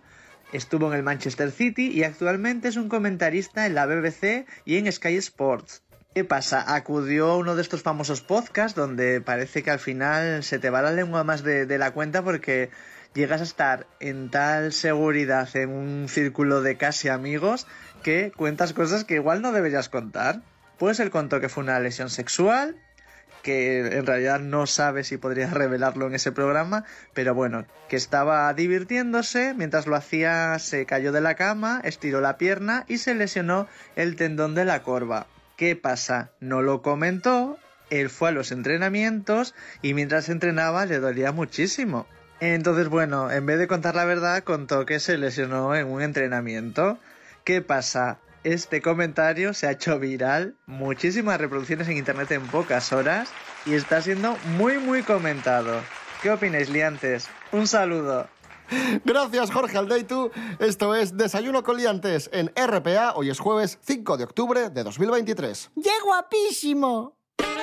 estuvo 0.54 0.88
en 0.88 0.94
el 0.94 1.04
Manchester 1.04 1.52
City 1.52 1.92
y 1.92 2.04
actualmente 2.04 2.68
es 2.68 2.78
un 2.78 2.88
comentarista 2.88 3.66
en 3.66 3.76
la 3.76 3.86
BBC 3.86 4.46
y 4.66 4.78
en 4.78 4.92
Sky 4.92 5.18
Sports. 5.18 5.84
¿Qué 6.14 6.24
pasa? 6.24 6.76
Acudió 6.76 7.32
a 7.32 7.38
uno 7.38 7.56
de 7.56 7.64
estos 7.64 7.82
famosos 7.82 8.22
podcasts 8.22 8.76
donde 8.76 9.20
parece 9.20 9.64
que 9.64 9.72
al 9.72 9.80
final 9.80 10.44
se 10.44 10.60
te 10.60 10.70
va 10.70 10.84
la 10.84 10.92
lengua 10.92 11.24
más 11.24 11.44
de, 11.44 11.66
la 11.80 11.90
cuenta 11.90 12.22
porque 12.22 12.70
llegas 13.16 13.42
a 13.42 13.46
estar 13.46 13.88
en 14.00 14.30
tal 14.30 14.74
seguridad 14.74 15.50
en 15.56 15.72
un 15.72 16.08
círculo 16.08 16.62
de 16.62 16.78
casi 16.78 17.10
amigos 17.10 17.66
que 18.04 18.32
cuentas 18.36 18.74
cosas 18.74 19.06
que 19.06 19.16
igual 19.16 19.42
no 19.42 19.52
deberías 19.54 19.90
contar. 19.90 20.44
Pues 20.78 21.00
él 21.00 21.10
contó 21.10 21.40
que 21.40 21.50
fue 21.50 21.64
una 21.64 21.80
lesión 21.80 22.12
sexual, 22.12 22.76
que 23.44 23.98
en 23.98 24.06
realidad 24.08 24.40
no 24.40 24.66
sabe 24.66 25.04
si 25.04 25.18
podría 25.18 25.48
revelarlo 25.54 26.08
en 26.08 26.16
ese 26.16 26.32
programa, 26.32 26.86
pero 27.14 27.36
bueno, 27.36 27.66
que 27.90 27.96
estaba 27.96 28.52
divirtiéndose, 28.54 29.54
mientras 29.54 29.86
lo 29.86 29.96
hacía 29.96 30.58
se 30.58 30.88
cayó 30.88 31.12
de 31.12 31.22
la 31.22 31.36
cama, 31.36 31.80
estiró 31.84 32.22
la 32.22 32.38
pierna 32.38 32.86
y 32.88 32.98
se 32.98 33.14
lesionó 33.14 33.68
el 33.96 34.16
tendón 34.16 34.56
de 34.56 34.66
la 34.66 34.82
corva. 34.82 35.28
¿Qué 35.58 35.76
pasa? 35.76 36.32
No 36.40 36.64
lo 36.64 36.82
comentó, 36.82 37.60
él 37.92 38.10
fue 38.10 38.30
a 38.30 38.32
los 38.32 38.52
entrenamientos 38.52 39.54
y 39.84 39.94
mientras 39.94 40.30
entrenaba 40.30 40.88
le 40.88 41.00
dolía 41.00 41.32
muchísimo. 41.32 42.08
Entonces, 42.40 42.90
bueno, 42.90 43.30
en 43.30 43.46
vez 43.46 43.60
de 43.60 43.68
contar 43.68 43.96
la 43.96 44.06
verdad, 44.06 44.44
contó 44.44 44.86
que 44.86 45.00
se 45.00 45.18
lesionó 45.18 45.76
en 45.76 45.88
un 45.88 46.02
entrenamiento. 46.02 46.98
¿Qué 47.44 47.62
pasa? 47.62 48.18
Este 48.44 48.82
comentario 48.82 49.54
se 49.54 49.68
ha 49.68 49.72
hecho 49.72 50.00
viral, 50.00 50.56
muchísimas 50.66 51.40
reproducciones 51.40 51.88
en 51.88 51.98
internet 51.98 52.32
en 52.32 52.46
pocas 52.48 52.92
horas 52.92 53.30
y 53.66 53.74
está 53.74 54.02
siendo 54.02 54.38
muy 54.58 54.78
muy 54.78 55.04
comentado. 55.04 55.82
¿Qué 56.22 56.32
opináis, 56.32 56.70
liantes? 56.70 57.28
Un 57.52 57.68
saludo. 57.68 58.28
Gracias, 59.04 59.52
Jorge 59.52 59.78
Aldeitu. 59.78 60.32
Esto 60.60 60.96
es 60.96 61.18
Desayuno 61.18 61.64
con 61.64 61.78
Liantes 61.78 62.30
en 62.34 62.52
RPA. 62.56 63.14
Hoy 63.16 63.30
es 63.30 63.40
jueves 63.40 63.78
5 63.82 64.18
de 64.18 64.24
octubre 64.24 64.70
de 64.70 64.84
2023. 64.84 65.72
¡Qué 65.82 65.92
guapísimo! 66.04 67.18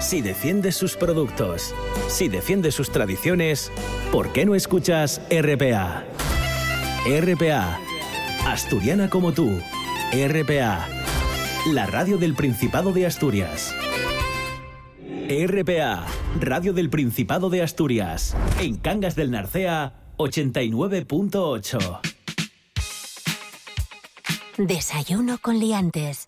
si 0.00 0.20
defiendes 0.20 0.76
sus 0.76 0.96
productos, 0.96 1.74
si 2.08 2.28
defiendes 2.28 2.74
sus 2.74 2.90
tradiciones, 2.90 3.72
¿por 4.12 4.32
qué 4.32 4.44
no 4.44 4.54
escuchas 4.54 5.20
RPA? 5.30 6.04
RPA, 7.06 7.80
asturiana 8.46 9.08
como 9.10 9.32
tú, 9.32 9.60
RPA, 10.12 10.88
la 11.72 11.86
radio 11.86 12.18
del 12.18 12.34
Principado 12.34 12.92
de 12.92 13.06
Asturias. 13.06 13.74
RPA, 15.28 16.06
radio 16.40 16.72
del 16.72 16.90
Principado 16.90 17.50
de 17.50 17.62
Asturias, 17.62 18.36
en 18.60 18.76
Cangas 18.76 19.16
del 19.16 19.30
Narcea, 19.30 19.94
89.8. 20.18 22.00
Desayuno 24.58 25.38
con 25.38 25.58
liantes. 25.58 26.26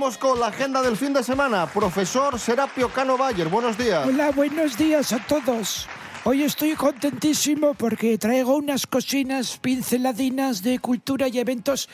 Vamos 0.00 0.16
con 0.16 0.40
la 0.40 0.46
agenda 0.46 0.80
del 0.80 0.96
fin 0.96 1.12
de 1.12 1.22
semana. 1.22 1.66
Profesor 1.66 2.38
Serapio 2.40 2.88
Cano 2.88 3.18
Bayer, 3.18 3.48
buenos 3.48 3.76
días. 3.76 4.06
Hola, 4.08 4.30
buenos 4.30 4.78
días 4.78 5.12
a 5.12 5.18
todos. 5.18 5.86
Hoy 6.24 6.42
estoy 6.42 6.74
contentísimo 6.74 7.72
porque 7.72 8.18
traigo 8.18 8.56
unas 8.56 8.86
cocinas 8.86 9.56
pinceladinas 9.56 10.62
de 10.62 10.78
cultura 10.78 11.28
y 11.28 11.38
eventos 11.38 11.88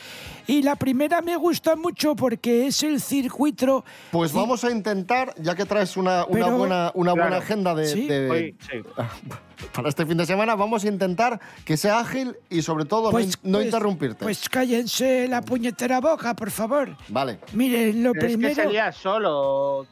y 0.47 0.63
la 0.63 0.75
primera 0.75 1.21
me 1.21 1.37
gusta 1.37 1.77
mucho 1.77 2.13
porque 2.13 2.67
es 2.67 2.83
el 2.83 2.99
circuito. 2.99 3.85
Pues 4.11 4.33
vamos 4.33 4.65
a 4.65 4.71
intentar, 4.71 5.33
ya 5.37 5.55
que 5.55 5.63
traes 5.63 5.95
una, 5.95 6.25
una 6.25 6.45
Pero- 6.45 6.57
buena, 6.57 6.91
una 6.93 7.11
buena 7.13 7.27
Claro. 7.27 7.43
agenda 7.43 7.73
de, 7.73 7.87
Sí. 7.87 8.05
de- 8.07 8.29
Hoy, 8.29 8.55
sí. 8.69 8.77
para 9.73 9.87
este 9.87 10.05
fin 10.05 10.17
de 10.17 10.25
semana, 10.25 10.55
vamos 10.55 10.83
a 10.83 10.87
intentar 10.89 11.39
que 11.63 11.77
sea 11.77 11.99
ágil 11.99 12.35
y 12.49 12.61
sobre 12.63 12.83
todo 12.83 13.05
no 13.05 13.11
Pues- 13.11 13.39
no, 13.43 13.59
pues- 13.59 13.65
interrumpirte. 13.67 14.25
Pues 14.25 14.49
cállense 14.49 15.29
la 15.29 15.41
puñetera 15.41 16.01
boca, 16.01 16.35
por 16.35 16.51
favor. 16.51 16.97
vale. 17.07 17.39
Miren, 17.53 18.03
lo 18.03 18.11
Pero 18.11 18.25
es 18.27 18.31
que 18.33 18.37
primero, 18.37 18.55
sería 18.63 18.91
solo. 18.91 19.87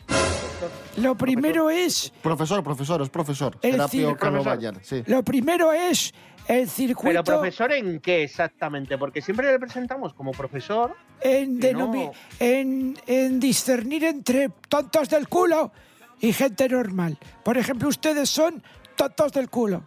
Lo 0.97 1.15
primero 1.15 1.69
es 1.69 2.12
Profesor, 2.21 2.63
profesor, 2.63 3.01
es 3.01 3.10
profesor. 3.10 3.58
El 3.62 3.73
Serapio 3.73 4.10
circo- 4.12 4.17
Cano 4.19 4.43
Profesor. 4.43 4.56
Bayer, 4.73 4.86
sí. 4.86 5.04
lo 5.08 5.23
primero 5.23 5.71
es 5.71 6.13
el 6.47 6.69
circuito 6.69 7.23
Pero 7.23 7.39
profesor 7.39 7.71
en 7.71 7.99
qué 7.99 8.23
exactamente? 8.23 8.97
Porque 8.97 9.21
siempre 9.21 9.51
le 9.51 9.60
presentamos 9.60 10.13
como 10.13 10.32
profesor. 10.32 10.95
en, 11.21 11.60
que 11.60 11.73
no- 11.73 11.91
denomi- 11.91 12.12
en, 12.39 12.97
en 13.08 13.39
discernir 13.39 14.04
entre 14.04 14.49
tontos 14.69 15.10
del 15.10 15.28
culo 15.28 15.71
y 16.19 16.34
gente 16.34 16.69
normal. 16.69 17.17
Por 17.43 17.58
ejemplo, 17.58 17.88
ustedes 17.89 18.30
son 18.30 18.62
tontos 18.95 19.32
del 19.34 19.49
culo. 19.49 19.84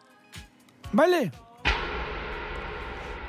¿Vale? 0.93 1.31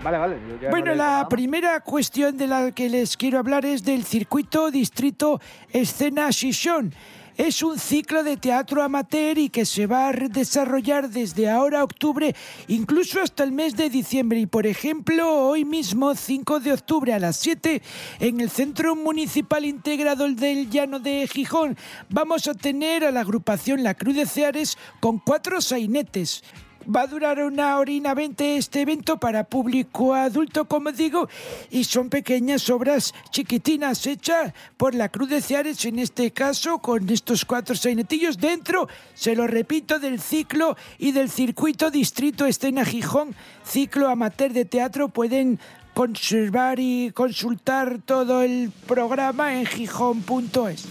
Vale, 0.01 0.17
vale. 0.17 0.37
Bueno, 0.69 0.91
no 0.91 0.95
la 0.95 1.27
primera 1.29 1.81
cuestión 1.81 2.37
de 2.37 2.47
la 2.47 2.71
que 2.71 2.87
les 2.89 3.17
quiero 3.17 3.37
hablar 3.37 3.65
es 3.65 3.83
del 3.83 4.05
circuito 4.05 4.71
distrito 4.71 5.41
escena 5.73 6.29
Shishon. 6.31 6.93
Es 7.39 7.63
un 7.63 7.79
ciclo 7.79 8.21
de 8.21 8.35
teatro 8.35 8.83
amateur 8.83 9.37
y 9.37 9.47
que 9.47 9.63
se 9.63 9.87
va 9.87 10.09
a 10.09 10.11
desarrollar 10.11 11.09
desde 11.09 11.49
ahora 11.49 11.79
a 11.79 11.83
octubre, 11.85 12.35
incluso 12.67 13.21
hasta 13.21 13.45
el 13.45 13.53
mes 13.53 13.77
de 13.77 13.89
diciembre. 13.89 14.41
Y 14.41 14.45
por 14.45 14.67
ejemplo, 14.67 15.47
hoy 15.47 15.63
mismo, 15.63 16.15
5 16.15 16.59
de 16.59 16.73
octubre 16.73 17.13
a 17.13 17.19
las 17.19 17.37
7, 17.37 17.81
en 18.19 18.41
el 18.41 18.49
Centro 18.49 18.93
Municipal 18.93 19.63
Integrado 19.63 20.29
del 20.29 20.69
Llano 20.69 20.99
de 20.99 21.25
Gijón, 21.27 21.77
vamos 22.09 22.45
a 22.49 22.55
tener 22.55 23.05
a 23.05 23.11
la 23.11 23.21
agrupación 23.21 23.83
La 23.83 23.93
Cruz 23.93 24.17
de 24.17 24.25
Ceares 24.25 24.77
con 24.99 25.17
cuatro 25.17 25.61
sainetes. 25.61 26.43
Va 26.89 27.01
a 27.01 27.07
durar 27.07 27.39
una 27.43 27.77
horina 27.77 28.15
20 28.15 28.57
este 28.57 28.81
evento 28.81 29.17
para 29.17 29.43
público 29.43 30.15
adulto, 30.15 30.65
como 30.65 30.91
digo, 30.91 31.29
y 31.69 31.83
son 31.83 32.09
pequeñas 32.09 32.67
obras 32.71 33.13
chiquitinas 33.29 34.07
hechas 34.07 34.53
por 34.75 34.95
la 34.95 35.09
Cruz 35.09 35.29
de 35.29 35.39
Ceares, 35.39 35.85
en 35.85 35.99
este 35.99 36.31
caso, 36.31 36.79
con 36.79 37.07
estos 37.11 37.45
cuatro 37.45 37.75
sainetillos 37.75 38.39
dentro, 38.39 38.89
se 39.13 39.35
lo 39.35 39.45
repito, 39.45 39.99
del 39.99 40.19
ciclo 40.19 40.75
y 40.97 41.11
del 41.11 41.29
circuito 41.29 41.91
Distrito 41.91 42.47
Escena 42.47 42.83
Gijón, 42.83 43.35
ciclo 43.63 44.09
amateur 44.09 44.51
de 44.51 44.65
teatro. 44.65 45.09
Pueden 45.09 45.59
conservar 45.93 46.79
y 46.79 47.11
consultar 47.11 47.99
todo 48.03 48.41
el 48.41 48.71
programa 48.87 49.53
en 49.53 49.67
gijón.es. 49.67 50.85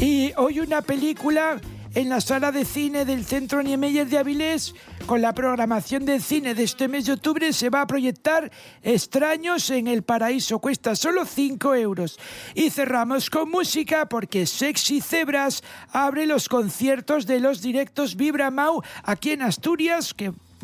Y 0.00 0.32
hoy 0.36 0.60
una 0.60 0.82
película 0.82 1.60
en 1.94 2.08
la 2.08 2.20
sala 2.20 2.50
de 2.50 2.64
cine 2.64 3.04
del 3.04 3.24
Centro 3.24 3.62
Niemeyer 3.62 4.08
de 4.08 4.18
Avilés, 4.18 4.74
con 5.06 5.22
la 5.22 5.32
programación 5.32 6.04
de 6.04 6.18
cine 6.20 6.54
de 6.54 6.64
este 6.64 6.88
mes 6.88 7.06
de 7.06 7.12
octubre, 7.12 7.52
se 7.52 7.70
va 7.70 7.82
a 7.82 7.86
proyectar 7.86 8.50
Extraños 8.82 9.70
en 9.70 9.86
el 9.86 10.02
Paraíso. 10.02 10.58
Cuesta 10.58 10.96
solo 10.96 11.24
5 11.24 11.74
euros. 11.76 12.18
Y 12.54 12.70
cerramos 12.70 13.30
con 13.30 13.50
música 13.50 14.06
porque 14.06 14.46
Sexy 14.46 15.00
Cebras 15.00 15.62
abre 15.92 16.26
los 16.26 16.48
conciertos 16.48 17.26
de 17.26 17.40
los 17.40 17.62
directos 17.62 18.16
Vibra 18.16 18.50
Mau 18.50 18.82
aquí 19.04 19.30
en 19.30 19.42
Asturias, 19.42 20.14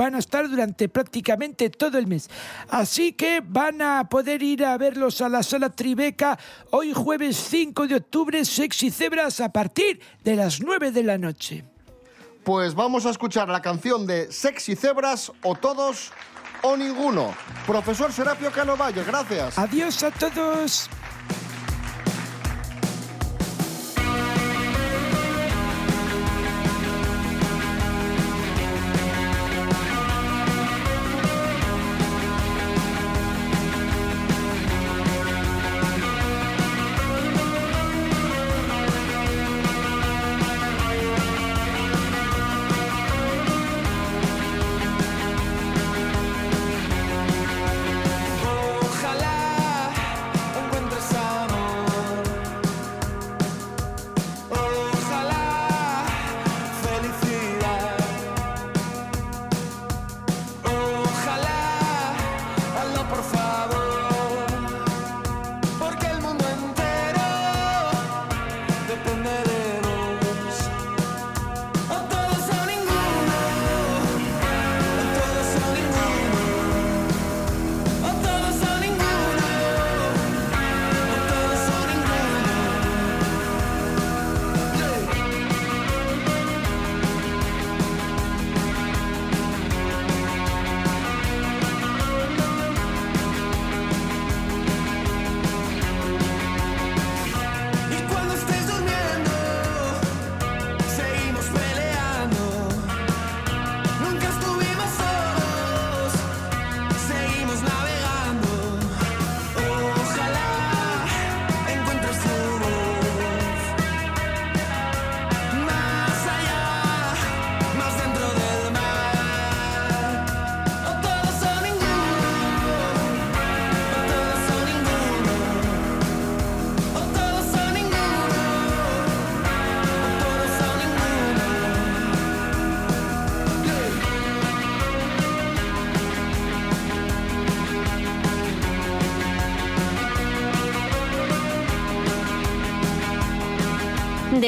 van 0.00 0.14
a 0.14 0.18
estar 0.18 0.48
durante 0.48 0.88
prácticamente 0.88 1.68
todo 1.68 1.98
el 1.98 2.06
mes. 2.06 2.30
Así 2.70 3.12
que 3.12 3.42
van 3.44 3.82
a 3.82 4.08
poder 4.08 4.42
ir 4.42 4.64
a 4.64 4.78
verlos 4.78 5.20
a 5.20 5.28
la 5.28 5.42
sala 5.42 5.68
Tribeca 5.68 6.38
hoy 6.70 6.94
jueves 6.94 7.36
5 7.36 7.86
de 7.86 7.96
octubre, 7.96 8.42
Sexy 8.46 8.90
Cebras, 8.90 9.40
a 9.40 9.52
partir 9.52 10.00
de 10.24 10.36
las 10.36 10.62
9 10.62 10.90
de 10.90 11.02
la 11.02 11.18
noche. 11.18 11.64
Pues 12.44 12.74
vamos 12.74 13.04
a 13.04 13.10
escuchar 13.10 13.50
la 13.50 13.60
canción 13.60 14.06
de 14.06 14.32
Sexy 14.32 14.74
Cebras 14.74 15.32
o 15.42 15.54
todos 15.54 16.12
o 16.62 16.78
ninguno. 16.78 17.34
Profesor 17.66 18.10
Serapio 18.10 18.50
Cano 18.50 18.78
Bayer, 18.78 19.04
gracias. 19.04 19.58
Adiós 19.58 20.02
a 20.02 20.10
todos. 20.12 20.88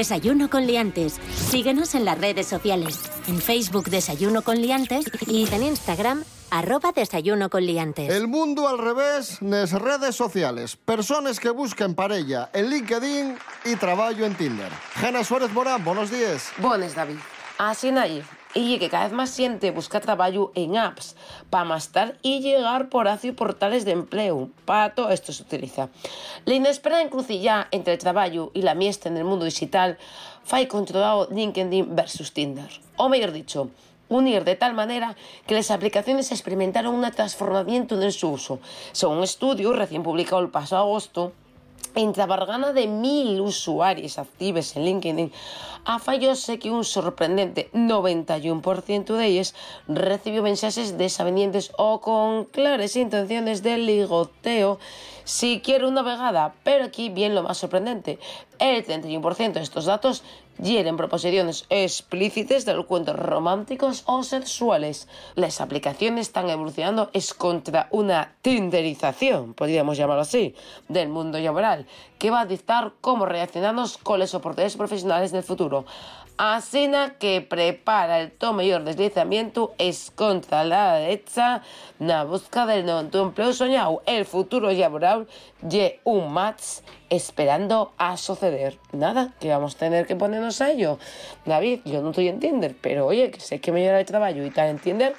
Desayuno 0.03 0.51
con 0.51 0.67
liantes. 0.67 1.21
Síguenos 1.33 1.95
en 1.95 2.05
las 2.05 2.19
redes 2.21 2.49
sociales. 2.49 2.99
En 3.29 3.41
Facebook 3.41 3.85
Desayuno 3.89 4.43
con 4.43 4.61
liantes 4.61 5.05
y 5.29 5.47
en 5.55 5.63
Instagram 5.63 6.25
arroba 6.51 6.91
Desayuno 6.91 7.49
con 7.49 7.65
liantes. 7.65 8.11
El 8.11 8.27
mundo 8.27 8.67
al 8.67 8.79
revés 8.79 9.41
nas 9.43 9.71
redes 9.71 10.17
sociales. 10.17 10.75
Personas 10.75 11.39
que 11.39 11.51
busquen 11.51 11.95
parella 11.95 12.51
en 12.53 12.71
LinkedIn 12.71 13.39
y 13.65 13.77
trabajo 13.77 14.25
en 14.25 14.35
Tinder. 14.35 14.73
Jana 14.97 15.23
Suárez 15.23 15.53
Morán, 15.53 15.85
buenos 15.85 16.11
días. 16.11 16.51
Buenas, 16.59 16.97
David. 16.97 17.19
Así 17.57 17.91
ahí. 17.91 18.25
Y 18.55 18.79
que 18.79 18.91
cada 18.91 19.05
vez 19.05 19.13
más 19.13 19.31
siente 19.31 19.71
busca 19.71 20.01
trabajo 20.01 20.53
en 20.55 20.77
apps 20.77 21.17
para 21.49 21.65
mastar 21.65 22.19
y 22.21 22.41
llegar 22.41 22.91
por 22.91 23.09
hacia 23.09 23.35
portales 23.35 23.85
de 23.85 23.93
empleo. 23.93 24.51
Para 24.67 24.95
todo 24.95 25.11
esto 25.11 25.33
se 25.33 25.43
utiliza. 25.43 25.89
La 26.45 26.55
inesperada 26.55 27.03
encrucijada 27.03 27.69
entre 27.71 27.95
el 27.95 27.99
trabajo 27.99 28.51
y 28.53 28.63
la 28.63 28.75
miesta 28.75 29.09
en 29.09 29.17
el 29.17 29.25
mundo 29.25 29.47
digital 29.47 29.97
fue 30.45 30.69
controlado 30.69 31.29
LinkedIn 31.31 31.97
versus 31.97 32.33
Tinder. 32.33 32.69
O 32.97 33.09
mejor 33.09 33.33
dicho, 33.33 33.71
unir 34.09 34.45
de 34.45 34.57
tal 34.57 34.75
manera 34.75 35.17
que 35.47 35.55
las 35.55 35.71
aplicaciones 35.71 36.31
experimentaron 36.31 36.95
un 36.95 37.11
transformamiento 37.11 38.01
en 38.01 38.13
su 38.13 38.31
uso. 38.31 38.59
Según 38.93 39.19
un 39.19 39.25
estudio 39.25 39.73
recién 39.73 40.03
publicado 40.03 40.43
el 40.43 40.51
pasado 40.51 40.83
agosto, 40.83 41.33
entre 41.95 42.23
a 42.23 42.27
bargana 42.27 42.73
de 42.73 42.87
mil 42.87 43.41
usuarios 43.41 44.19
activos 44.19 44.77
en 44.77 44.85
LinkedIn, 44.85 45.33
afallóse 45.85 46.59
que 46.59 46.71
un 46.71 46.85
sorprendente 46.85 47.71
91% 47.73 49.17
de 49.17 49.27
ellos 49.27 49.55
recibió 49.89 50.43
mensajes 50.43 50.97
desavenientes 50.97 51.73
o 51.77 52.01
con 52.01 52.45
claras 52.45 52.97
intenciones 52.97 53.63
de 53.63 53.79
ligoteo 53.79 54.79
si 55.25 55.61
quiere 55.61 55.87
una 55.87 56.03
vegada. 56.03 56.55
Pero 56.65 56.85
aquí 56.85 57.09
viene 57.09 57.35
lo 57.35 57.43
más 57.43 57.59
sorprendente. 57.59 58.19
El 58.59 58.85
31% 58.85 59.53
de 59.53 59.63
estos 59.63 59.87
datos 59.87 60.23
hieren 60.61 60.97
proposiciones 60.97 61.67
explícitas 61.71 62.65
de 62.65 62.75
cuentos 62.85 63.17
románticos 63.17 64.03
o 64.07 64.23
sexuales. 64.23 65.09
Las 65.35 65.61
aplicaciones 65.61 66.29
están 66.29 66.51
evolucionando 66.51 67.11
es 67.13 67.35
contra 67.35 67.89
una 67.91 68.35
tinderización, 68.43 69.55
podríamos 69.55 69.97
llamarlo 69.97 70.23
así, 70.23 70.55
del 70.89 71.09
mundo 71.09 71.39
laboral, 71.39 71.87
que 72.23 72.31
va 72.31 72.43
a 72.43 72.47
dictar 72.47 72.93
cómo 73.01 73.27
reaccionamos 73.27 73.99
con 73.99 74.21
las 74.21 74.33
oportunidades 74.33 74.77
profesionales 74.77 75.33
del 75.33 75.43
futuro. 75.43 75.85
Asina 76.37 77.19
que 77.19 77.41
prepara 77.41 78.21
el 78.21 78.31
to 78.31 78.53
mayor 78.53 78.85
deslizamiento 78.85 79.75
es 79.77 80.13
contra 80.13 80.63
la 80.63 80.95
derecha 80.99 81.63
na 81.99 82.23
busca 82.23 82.65
del 82.65 82.87
nuevo 82.87 83.23
empleo 83.27 83.53
soñado. 83.53 84.03
El 84.07 84.25
futuro 84.25 84.71
laboral 84.71 85.27
y 85.69 85.95
un 86.05 86.33
match 86.33 86.87
esperando 87.11 87.93
a 87.99 88.17
suceder. 88.17 88.79
Nada, 88.93 89.35
que 89.41 89.49
vamos 89.49 89.75
a 89.75 89.79
tener 89.79 90.07
que 90.07 90.15
ponernos 90.15 90.61
a 90.61 90.71
ello. 90.71 91.01
David, 91.45 91.81
yo 91.85 92.03
no 92.03 92.11
estoy 92.11 92.29
en 92.29 92.39
Tinder, 92.39 92.77
pero 92.81 93.07
oye, 93.07 93.33
que 93.33 93.41
sé 93.41 93.61
que 93.61 93.73
me 93.73 93.81
lleva 93.81 93.99
el 93.99 94.07
trabajo 94.07 94.39
y 94.39 94.51
tal 94.51 94.69
en 94.69 94.79
Tinder, 94.79 95.17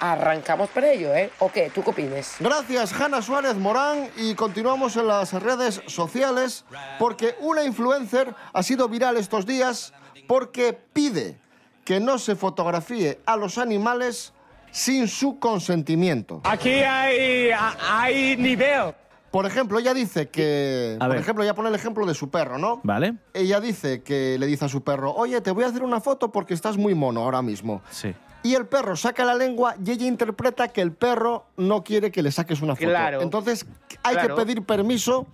arrancamos 0.00 0.68
por 0.70 0.84
ello, 0.84 1.14
¿eh? 1.14 1.30
¿O 1.38 1.50
qué? 1.50 1.70
¿Tú 1.74 1.82
qué 1.82 1.90
opinas? 1.90 2.36
Gracias, 2.40 2.92
Jana 2.92 3.22
Suárez 3.22 3.56
Morán. 3.56 4.08
Y 4.16 4.34
continuamos 4.34 4.96
en 4.96 5.08
las 5.08 5.32
redes 5.32 5.82
sociales 5.86 6.64
porque 6.98 7.34
una 7.40 7.64
influencer 7.64 8.34
ha 8.52 8.62
sido 8.62 8.88
viral 8.88 9.16
estos 9.16 9.46
días 9.46 9.92
porque 10.26 10.72
pide 10.92 11.38
que 11.84 12.00
no 12.00 12.18
se 12.18 12.34
fotografíe 12.34 13.20
a 13.26 13.36
los 13.36 13.58
animales 13.58 14.32
sin 14.70 15.06
su 15.06 15.38
consentimiento. 15.38 16.40
Aquí 16.44 16.70
hay, 16.70 17.50
hay 17.88 18.36
nivel. 18.36 18.94
Por 19.30 19.46
ejemplo, 19.46 19.80
ella 19.80 19.92
dice 19.94 20.28
que. 20.28 20.96
A 21.00 21.06
por 21.06 21.14
ver. 21.14 21.20
ejemplo, 21.20 21.42
ella 21.42 21.54
pone 21.54 21.68
el 21.68 21.74
ejemplo 21.74 22.06
de 22.06 22.14
su 22.14 22.30
perro, 22.30 22.56
¿no? 22.56 22.80
¿Vale? 22.84 23.14
Ella 23.32 23.60
dice 23.60 24.02
que 24.02 24.36
le 24.38 24.46
dice 24.46 24.66
a 24.66 24.68
su 24.68 24.84
perro, 24.84 25.12
oye, 25.12 25.40
te 25.40 25.50
voy 25.50 25.64
a 25.64 25.66
hacer 25.66 25.82
una 25.82 26.00
foto 26.00 26.30
porque 26.30 26.54
estás 26.54 26.76
muy 26.76 26.94
mono 26.94 27.22
ahora 27.24 27.42
mismo. 27.42 27.82
Sí. 27.90 28.14
Y 28.44 28.54
el 28.54 28.66
perro 28.66 28.94
saca 28.94 29.24
la 29.24 29.34
lengua 29.34 29.74
y 29.84 29.90
ella 29.90 30.06
interpreta 30.06 30.68
que 30.68 30.82
el 30.82 30.92
perro 30.92 31.46
no 31.56 31.82
quiere 31.82 32.12
que 32.12 32.22
le 32.22 32.30
saques 32.30 32.60
una 32.62 32.76
foto. 32.76 32.86
Claro. 32.88 33.22
Entonces 33.22 33.66
hay 34.02 34.14
Claro. 34.14 34.36
que 34.36 34.42
pedir 34.44 34.62
permiso 34.64 35.26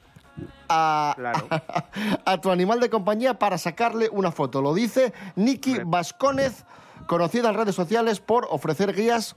a, 0.68 1.14
a 2.24 2.40
tu 2.40 2.50
animal 2.50 2.78
de 2.80 2.88
compañía 2.88 3.34
para 3.38 3.58
sacarle 3.58 4.08
una 4.10 4.30
foto. 4.30 4.62
Lo 4.62 4.72
dice 4.74 5.12
Nikki 5.36 5.78
Vasconez, 5.84 6.64
conocida 7.06 7.48
en 7.50 7.56
redes 7.56 7.74
sociales 7.74 8.20
por 8.20 8.46
ofrecer 8.48 8.94
guías 8.94 9.34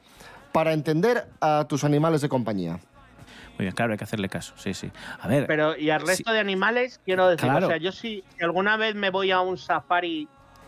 para 0.51 0.71
entender 0.73 1.27
a 1.41 1.65
tus 1.67 1.83
animales 1.83 2.21
de 2.21 2.29
compañía. 2.29 2.73
Muy 3.57 3.65
bien, 3.65 3.71
claro, 3.73 3.91
hay 3.93 3.97
que 3.97 4.03
hacerle 4.03 4.29
caso. 4.29 4.53
Sí, 4.55 4.73
sí. 4.75 4.91
A 5.19 5.27
ver. 5.27 5.47
Pero, 5.47 5.75
y 5.77 5.89
al 5.89 6.01
resto 6.05 6.31
de 6.31 6.39
animales, 6.39 6.99
quiero 7.05 7.27
decir, 7.27 7.49
Claro. 7.49 7.65
o 7.65 7.69
sea, 7.69 7.77
yo 7.77 7.91
si, 7.91 8.23
si 8.37 8.43
alguna 8.43 8.77
vez 8.77 8.93
me 8.95 9.09
voy 9.09 9.31
a 9.31 9.41
un 9.41 9.57
safari 9.57 10.27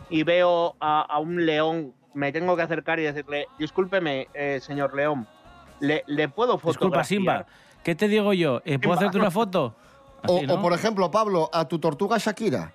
y 0.09 0.23
veo 0.23 0.75
a, 0.79 1.01
a 1.01 1.19
un 1.19 1.45
león, 1.45 1.93
me 2.15 2.31
tengo 2.31 2.55
que 2.55 2.63
acercar 2.63 2.99
y 2.99 3.03
decirle, 3.03 3.47
discúlpeme, 3.59 4.27
eh, 4.33 4.59
señor 4.61 4.95
león, 4.95 5.27
¿le, 5.79 6.03
le 6.07 6.27
puedo 6.29 6.53
Disculpa, 6.53 6.73
fotografiar? 6.79 7.05
Simba. 7.05 7.45
¿Qué 7.83 7.93
te 7.93 8.07
digo 8.07 8.33
yo? 8.33 8.61
Eh, 8.65 8.79
¿Puedo 8.79 8.97
hacerte 8.97 9.17
una 9.19 9.29
foto? 9.29 9.75
O, 10.27 10.37
Así, 10.37 10.47
¿no? 10.47 10.55
o, 10.55 10.61
por 10.61 10.73
ejemplo, 10.73 11.11
Pablo, 11.11 11.49
a 11.53 11.67
tu 11.67 11.77
tortuga 11.77 12.17
Shakira. 12.17 12.71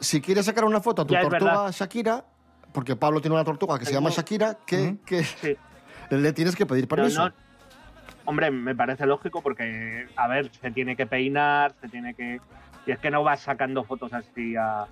Si 0.00 0.20
quieres 0.22 0.46
sacar 0.46 0.64
una 0.64 0.80
foto 0.80 1.02
a 1.02 1.06
tu 1.06 1.12
Ya, 1.12 1.20
tortuga. 1.28 1.70
Shakira, 1.70 2.24
porque 2.72 2.96
Pablo 2.96 3.20
tiene 3.20 3.34
una 3.34 3.44
tortuga 3.44 3.78
que 3.78 3.84
se 3.84 3.92
llama 3.92 4.10
Shakira, 4.10 4.56
que, 4.66 4.96
que 5.04 5.24
le 6.10 6.32
tienes 6.32 6.56
que 6.56 6.64
pedir 6.66 6.88
permiso. 6.88 7.28
no- 7.28 7.34
hombre, 8.26 8.50
me 8.50 8.74
parece 8.74 9.04
lógico 9.06 9.42
porque, 9.42 10.06
a 10.16 10.28
ver, 10.28 10.50
se 10.62 10.70
tiene 10.70 10.96
que 10.96 11.06
peinar, 11.06 11.74
se 11.80 11.88
tiene 11.88 12.14
que... 12.14 12.40
Y 12.86 12.92
es 12.92 12.98
que 12.98 13.10
no 13.10 13.22
vas 13.22 13.40
sacando 13.40 13.84
fotos 13.84 14.12
así 14.14 14.56
a... 14.56 14.86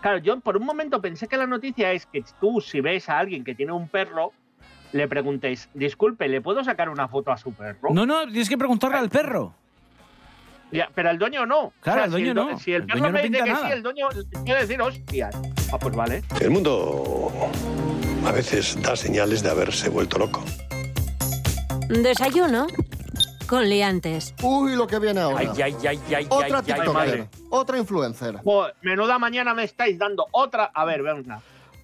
Claro, 0.00 0.18
yo 0.18 0.38
por 0.40 0.56
un 0.56 0.64
momento 0.64 1.00
pensé 1.00 1.26
que 1.26 1.36
la 1.36 1.46
noticia 1.46 1.92
es 1.92 2.06
que 2.06 2.24
tú, 2.40 2.60
si 2.60 2.80
ves 2.80 3.08
a 3.08 3.18
alguien 3.18 3.42
que 3.44 3.54
tiene 3.54 3.72
un 3.72 3.88
perro, 3.88 4.32
le 4.92 5.08
preguntéis, 5.08 5.68
disculpe, 5.74 6.28
¿le 6.28 6.40
puedo 6.40 6.62
sacar 6.64 6.88
una 6.88 7.08
foto 7.08 7.32
a 7.32 7.36
su 7.36 7.52
perro? 7.52 7.90
No, 7.92 8.06
no, 8.06 8.24
tienes 8.26 8.48
que 8.48 8.56
preguntarle 8.56 8.98
al 8.98 9.10
perro. 9.10 9.54
Ya, 10.70 10.88
pero 10.94 11.08
al 11.10 11.18
dueño 11.18 11.46
no. 11.46 11.72
Claro, 11.80 12.02
O 12.02 12.04
sea, 12.04 12.04
al 12.04 12.10
si 12.10 12.12
dueño 12.12 12.34
no. 12.34 12.58
Si 12.58 12.72
el 12.72 12.82
El 12.82 12.86
perro 12.86 12.98
dueño 13.00 13.12
no 13.12 13.12
me 13.12 13.22
dice 13.22 13.30
pinta 13.32 13.44
que 13.44 13.52
nada. 13.52 13.66
sí, 13.66 13.72
el 13.72 13.82
dueño 13.82 14.08
quiere 14.44 14.60
decir, 14.60 14.82
hostia. 14.82 15.30
Ah, 15.72 15.78
pues 15.78 15.94
vale. 15.94 16.22
El 16.40 16.50
mundo 16.50 17.32
a 18.26 18.32
veces 18.32 18.80
da 18.82 18.94
señales 18.94 19.42
de 19.42 19.50
haberse 19.50 19.88
vuelto 19.88 20.18
loco. 20.18 20.44
Desayuno 21.88 22.66
con 23.46 23.68
liantes. 23.68 24.34
Uy, 24.42 24.76
lo 24.76 24.86
que 24.86 24.98
viene 24.98 25.20
ahora. 25.20 25.38
Ay, 25.38 25.48
ay, 25.62 25.74
ay, 25.88 26.00
ay, 26.14 26.26
otra 26.28 26.46
ay, 26.46 26.52
ay, 26.54 26.62
TikToker, 26.64 26.92
madre. 26.92 27.28
Otra 27.50 27.78
influencer. 27.78 28.40
Joder, 28.44 28.74
menuda 28.82 29.18
mañana 29.18 29.54
me 29.54 29.64
estáis 29.64 29.98
dando 29.98 30.26
otra. 30.32 30.70
A 30.74 30.84
ver, 30.84 31.02
venga. 31.02 31.40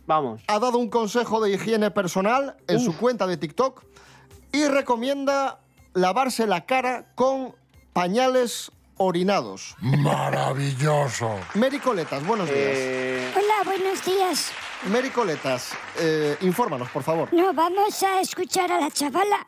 Vamos. 0.07 0.43
Ha 0.49 0.59
dado 0.59 0.79
un 0.79 0.91
consejo 0.91 1.41
de 1.41 1.53
higiene 1.55 1.91
personal 1.91 2.57
en 2.69 2.81
su 2.81 2.97
cuenta 2.97 3.27
de 3.27 3.37
TikTok 3.37 3.83
y 4.53 4.67
recomienda 4.69 5.61
lavarse 5.95 6.47
la 6.47 6.67
cara 6.67 7.07
con 7.15 7.55
pañales 7.93 8.71
orinados. 8.97 9.75
Maravilloso. 9.81 11.31
Mary 11.55 11.79
Coletas, 11.79 12.25
buenos 12.27 12.49
días. 12.49 12.59
Eh, 12.75 13.33
Hola, 13.35 13.55
buenos 13.65 14.05
días. 14.05 14.53
Mary 14.91 15.09
Coletas, 15.11 15.73
eh, 15.99 16.37
infórmanos, 16.43 16.89
por 16.91 17.03
favor. 17.03 17.29
No, 17.33 17.53
vamos 17.55 18.03
a 18.03 18.21
escuchar 18.21 18.71
a 18.71 18.81
la 18.81 18.91
chavala. 18.91 19.47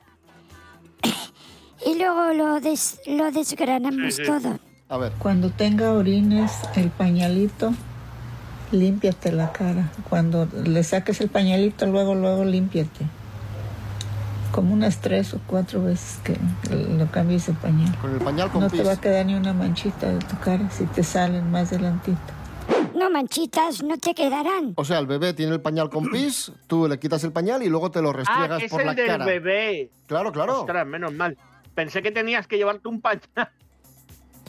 Y 1.84 1.94
luego 1.98 2.32
lo, 2.32 2.58
des- 2.58 2.98
lo 3.06 3.30
desgranamos 3.30 4.14
Sí, 4.14 4.24
sí. 4.24 4.30
todo. 4.30 4.58
A 4.88 4.98
ver. 4.98 5.12
Cuando 5.18 5.50
tenga 5.50 5.92
orines, 5.92 6.52
el 6.76 6.90
pañalito, 6.90 7.72
límpiate 8.72 9.32
la 9.32 9.52
cara. 9.52 9.90
Cuando 10.08 10.48
le 10.64 10.82
saques 10.84 11.20
el 11.20 11.28
pañalito, 11.28 11.86
luego, 11.86 12.14
luego 12.14 12.44
límpiate. 12.44 13.06
Como 14.52 14.72
unas 14.72 15.00
tres 15.00 15.34
o 15.34 15.40
cuatro 15.46 15.82
veces 15.82 16.18
que 16.24 16.36
lo 16.70 17.06
cambies 17.10 17.48
el 17.48 17.56
pañal. 17.56 17.94
Con 17.98 18.12
el 18.14 18.20
pañal 18.20 18.50
con 18.50 18.62
No 18.62 18.70
te 18.70 18.78
pis. 18.78 18.86
va 18.86 18.92
a 18.92 19.00
quedar 19.00 19.26
ni 19.26 19.34
una 19.34 19.52
manchita 19.52 20.08
de 20.08 20.18
tu 20.20 20.38
cara 20.38 20.70
si 20.70 20.84
te 20.84 21.02
salen 21.02 21.50
más 21.50 21.70
delantito. 21.70 22.16
No, 22.94 23.10
manchitas, 23.10 23.82
no 23.82 23.98
te 23.98 24.14
quedarán. 24.14 24.72
O 24.76 24.84
sea, 24.84 24.98
el 25.00 25.06
bebé 25.06 25.34
tiene 25.34 25.52
el 25.52 25.60
pañal 25.60 25.90
con 25.90 26.08
pis, 26.10 26.50
tú 26.66 26.88
le 26.88 26.98
quitas 26.98 27.22
el 27.24 27.32
pañal 27.32 27.62
y 27.62 27.68
luego 27.68 27.90
te 27.90 28.00
lo 28.00 28.10
ah, 28.10 28.12
restriegas 28.14 28.58
que 28.60 28.64
es 28.66 28.70
por 28.70 28.80
el 28.80 28.86
la 28.86 28.94
del 28.94 29.06
cara. 29.06 29.24
bebé. 29.26 29.90
Claro, 30.06 30.32
claro. 30.32 30.60
Ostras, 30.60 30.86
menos 30.86 31.12
mal. 31.12 31.36
Pensé 31.74 32.00
que 32.02 32.10
tenías 32.10 32.46
que 32.46 32.56
llevarte 32.56 32.88
un 32.88 33.00
pañal. 33.02 33.20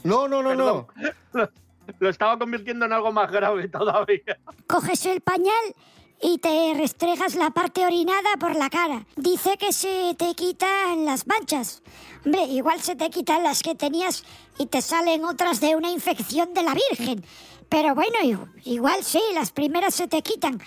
No, 0.08 0.28
no, 0.28 0.42
no, 0.42 0.56
no. 0.56 0.88
Lo, 1.34 1.50
lo 2.00 2.10
estaba 2.10 2.40
convirtiendo 2.40 2.86
en 2.86 2.94
algo 2.94 3.12
más 3.12 3.32
grave 3.32 3.68
todavía. 3.68 4.40
Coges 4.68 5.06
el 5.06 5.22
pañal 5.22 5.76
y 6.22 6.38
te 6.40 6.74
restregas 6.76 7.36
la 7.36 7.52
parte 7.52 7.86
orinada 7.86 8.38
por 8.40 8.56
la 8.56 8.70
cara. 8.70 9.06
Dice 9.16 9.58
que 9.58 9.72
se 9.72 10.16
te 10.18 10.34
quitan 10.34 11.06
las 11.06 11.28
manchas. 11.28 11.84
Hombre, 12.26 12.44
igual 12.44 12.82
se 12.82 12.96
te 12.96 13.10
quitan 13.10 13.44
las 13.44 13.62
que 13.62 13.76
tenías 13.76 14.24
y 14.58 14.68
te 14.68 14.82
salen 14.82 15.26
otras 15.26 15.60
de 15.60 15.76
una 15.76 15.92
infección 15.92 16.54
de 16.54 16.64
la 16.64 16.74
Virgen. 16.74 17.24
Pero 17.70 17.94
bueno, 17.94 18.50
igual 18.64 19.04
sí, 19.04 19.22
las 19.34 19.52
primeras 19.52 19.94
se 19.94 20.08
te 20.08 20.22
quitan. 20.22 20.60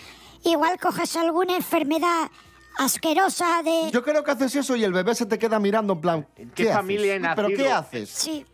Igual 0.44 0.78
coges 0.78 1.16
alguna 1.16 1.56
enfermedad 1.56 2.30
asquerosa 2.78 3.62
de... 3.62 3.90
Yo 3.90 4.02
creo 4.02 4.22
que 4.22 4.30
haces 4.30 4.54
eso 4.54 4.76
y 4.76 4.84
el 4.84 4.92
bebé 4.92 5.14
se 5.14 5.26
te 5.26 5.38
queda 5.38 5.58
mirando 5.58 5.94
en 5.94 6.00
plan. 6.00 6.28
¿Qué, 6.54 6.64
haces? 6.64 6.76
familia 6.76 7.16
he 7.16 7.34
¿Pero 7.34 7.48
qué 7.48 7.70
haces? 7.70 8.10
Sí. 8.10 8.46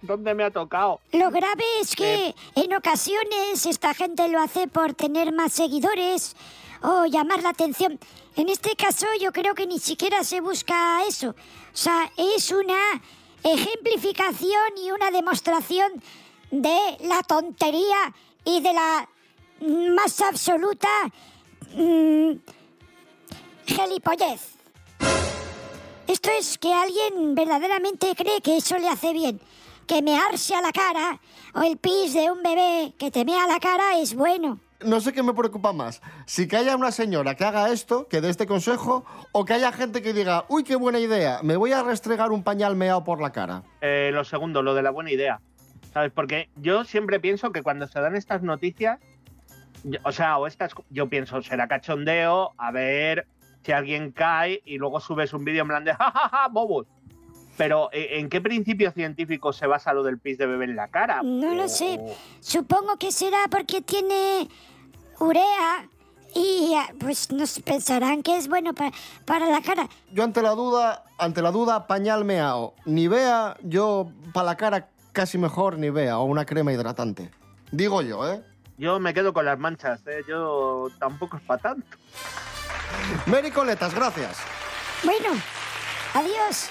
¿Dónde 0.00 0.34
me 0.34 0.44
ha 0.44 0.50
tocado? 0.50 1.00
Lo 1.12 1.30
grave 1.30 1.64
es 1.80 1.96
que 1.96 2.34
en 2.54 2.74
ocasiones 2.74 3.66
esta 3.66 3.94
gente 3.94 4.28
lo 4.28 4.40
hace 4.40 4.68
por 4.68 4.94
tener 4.94 5.32
más 5.32 5.52
seguidores 5.52 6.36
o 6.82 7.06
llamar 7.06 7.42
la 7.42 7.50
atención. 7.50 7.98
En 8.36 8.48
este 8.48 8.76
caso 8.76 9.06
yo 9.20 9.32
creo 9.32 9.54
que 9.54 9.66
ni 9.66 9.80
siquiera 9.80 10.22
se 10.22 10.40
busca 10.40 11.02
eso. 11.08 11.30
O 11.30 11.76
sea, 11.76 12.10
es 12.16 12.52
una 12.52 12.78
ejemplificación 13.42 14.78
y 14.84 14.92
una 14.92 15.10
demostración 15.10 15.90
de 16.50 16.78
la 17.00 17.22
tontería 17.22 18.14
y 18.44 18.60
de 18.60 18.72
la 18.72 19.08
más 19.94 20.20
absoluta 20.20 20.88
mm, 21.74 22.32
gilipollez. 23.66 24.58
Esto 26.06 26.30
es 26.30 26.56
que 26.56 26.72
alguien 26.72 27.34
verdaderamente 27.34 28.14
cree 28.14 28.40
que 28.40 28.56
eso 28.56 28.78
le 28.78 28.88
hace 28.88 29.12
bien. 29.12 29.40
Que 29.88 30.02
mearse 30.02 30.54
a 30.54 30.60
la 30.60 30.70
cara 30.70 31.18
o 31.54 31.62
el 31.62 31.78
pis 31.78 32.12
de 32.12 32.30
un 32.30 32.42
bebé 32.42 32.92
que 32.98 33.10
te 33.10 33.24
mea 33.24 33.44
a 33.44 33.48
la 33.48 33.58
cara 33.58 33.98
es 33.98 34.14
bueno. 34.14 34.60
No 34.84 35.00
sé 35.00 35.12
qué 35.14 35.22
me 35.22 35.32
preocupa 35.32 35.72
más. 35.72 36.02
Si 36.26 36.46
que 36.46 36.56
haya 36.58 36.76
una 36.76 36.92
señora 36.92 37.34
que 37.34 37.44
haga 37.44 37.70
esto, 37.70 38.06
que 38.06 38.20
dé 38.20 38.28
este 38.28 38.46
consejo, 38.46 39.04
o 39.32 39.44
que 39.46 39.54
haya 39.54 39.72
gente 39.72 40.02
que 40.02 40.12
diga, 40.12 40.44
uy, 40.48 40.62
qué 40.62 40.76
buena 40.76 40.98
idea, 41.00 41.40
me 41.42 41.56
voy 41.56 41.72
a 41.72 41.82
restregar 41.82 42.30
un 42.32 42.42
pañal 42.44 42.76
meado 42.76 43.02
por 43.02 43.20
la 43.20 43.32
cara. 43.32 43.62
Eh, 43.80 44.10
lo 44.12 44.24
segundo, 44.24 44.62
lo 44.62 44.74
de 44.74 44.82
la 44.82 44.90
buena 44.90 45.10
idea. 45.10 45.40
¿Sabes? 45.94 46.12
Porque 46.14 46.50
yo 46.56 46.84
siempre 46.84 47.18
pienso 47.18 47.50
que 47.50 47.62
cuando 47.62 47.86
se 47.88 47.98
dan 47.98 48.14
estas 48.14 48.42
noticias, 48.42 49.00
yo- 49.84 49.98
o 50.04 50.12
sea, 50.12 50.36
o 50.38 50.46
estas, 50.46 50.72
yo 50.90 51.08
pienso, 51.08 51.40
será 51.42 51.66
cachondeo, 51.66 52.52
a 52.58 52.70
ver 52.70 53.26
si 53.64 53.72
alguien 53.72 54.12
cae 54.12 54.62
y 54.64 54.76
luego 54.78 55.00
subes 55.00 55.32
un 55.32 55.44
vídeo 55.44 55.62
en 55.62 55.68
plan 55.68 55.84
de 55.84 55.94
jajaja, 55.94 56.46
bobos. 56.48 56.86
Pero 57.58 57.90
¿e- 57.92 58.18
¿en 58.20 58.30
qué 58.30 58.40
principio 58.40 58.90
científico 58.92 59.52
se 59.52 59.66
basa 59.66 59.92
lo 59.92 60.02
del 60.02 60.18
pis 60.18 60.38
de 60.38 60.46
bebé 60.46 60.64
en 60.64 60.76
la 60.76 60.88
cara? 60.88 61.20
No 61.22 61.54
lo 61.54 61.68
sé. 61.68 62.00
Supongo 62.40 62.96
que 62.96 63.12
será 63.12 63.38
porque 63.50 63.82
tiene 63.82 64.48
urea 65.18 65.88
y 66.34 66.72
ah, 66.76 66.86
pues 67.00 67.30
nos 67.32 67.58
pensarán 67.60 68.22
que 68.22 68.36
es 68.36 68.48
bueno 68.48 68.72
pa- 68.74 68.92
para 69.26 69.46
la 69.46 69.60
cara. 69.60 69.88
Yo 70.12 70.22
ante 70.24 70.40
la 70.40 70.50
duda, 70.50 71.04
ante 71.18 71.42
la 71.42 71.50
duda, 71.50 71.86
pañal. 71.86 72.24
Ni 72.86 73.08
vea, 73.08 73.56
yo 73.62 74.10
para 74.32 74.46
la 74.46 74.56
cara 74.56 74.88
casi 75.12 75.36
mejor 75.36 75.78
ni 75.78 75.90
vea, 75.90 76.18
o 76.18 76.24
una 76.24 76.44
crema 76.46 76.72
hidratante. 76.72 77.30
Digo 77.72 78.02
yo, 78.02 78.26
¿eh? 78.32 78.40
Yo 78.76 79.00
me 79.00 79.12
quedo 79.12 79.32
con 79.32 79.44
las 79.44 79.58
manchas, 79.58 80.00
¿eh? 80.06 80.22
Yo 80.28 80.86
tampoco 81.00 81.38
es 81.38 81.42
para 81.42 81.60
tanto. 81.60 81.96
Mary 83.26 83.50
Coletas, 83.50 83.92
gracias. 83.92 84.38
Bueno, 85.02 85.30
adiós. 86.14 86.70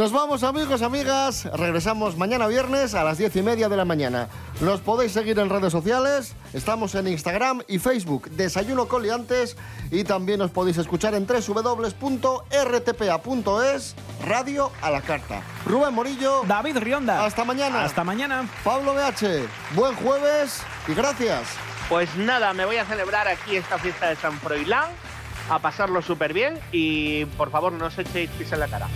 Nos 0.00 0.12
vamos 0.12 0.44
amigos, 0.44 0.80
amigas. 0.80 1.44
Regresamos 1.52 2.16
mañana 2.16 2.46
viernes 2.46 2.94
a 2.94 3.04
las 3.04 3.18
diez 3.18 3.36
y 3.36 3.42
media 3.42 3.68
de 3.68 3.76
la 3.76 3.84
mañana. 3.84 4.30
Nos 4.62 4.80
podéis 4.80 5.12
seguir 5.12 5.38
en 5.38 5.50
redes 5.50 5.72
sociales. 5.72 6.34
Estamos 6.54 6.94
en 6.94 7.06
Instagram 7.06 7.60
y 7.68 7.78
Facebook, 7.78 8.30
Desayuno 8.30 8.88
Coliantes. 8.88 9.58
Y 9.90 10.04
también 10.04 10.38
nos 10.38 10.52
podéis 10.52 10.78
escuchar 10.78 11.12
en 11.12 11.26
www.rtpa.es, 11.26 11.84
Radio 14.24 14.72
a 14.80 14.90
la 14.90 15.02
Carta. 15.02 15.42
Rubén 15.66 15.92
Morillo. 15.92 16.44
David 16.46 16.78
Rionda. 16.78 17.26
Hasta 17.26 17.44
mañana. 17.44 17.84
Hasta 17.84 18.02
mañana. 18.02 18.48
Pablo 18.64 18.94
BH. 18.94 19.46
Buen 19.74 19.94
jueves 19.96 20.62
y 20.88 20.94
gracias. 20.94 21.46
Pues 21.90 22.16
nada, 22.16 22.54
me 22.54 22.64
voy 22.64 22.78
a 22.78 22.86
celebrar 22.86 23.28
aquí 23.28 23.56
esta 23.56 23.76
fiesta 23.76 24.08
de 24.08 24.16
San 24.16 24.32
Froilán, 24.40 24.88
a 25.50 25.58
pasarlo 25.58 26.00
súper 26.00 26.32
bien 26.32 26.58
y 26.72 27.26
por 27.36 27.50
favor 27.50 27.74
no 27.74 27.84
os 27.84 27.98
echéis 27.98 28.30
pis 28.30 28.50
en 28.52 28.60
la 28.60 28.68
cara. 28.68 28.88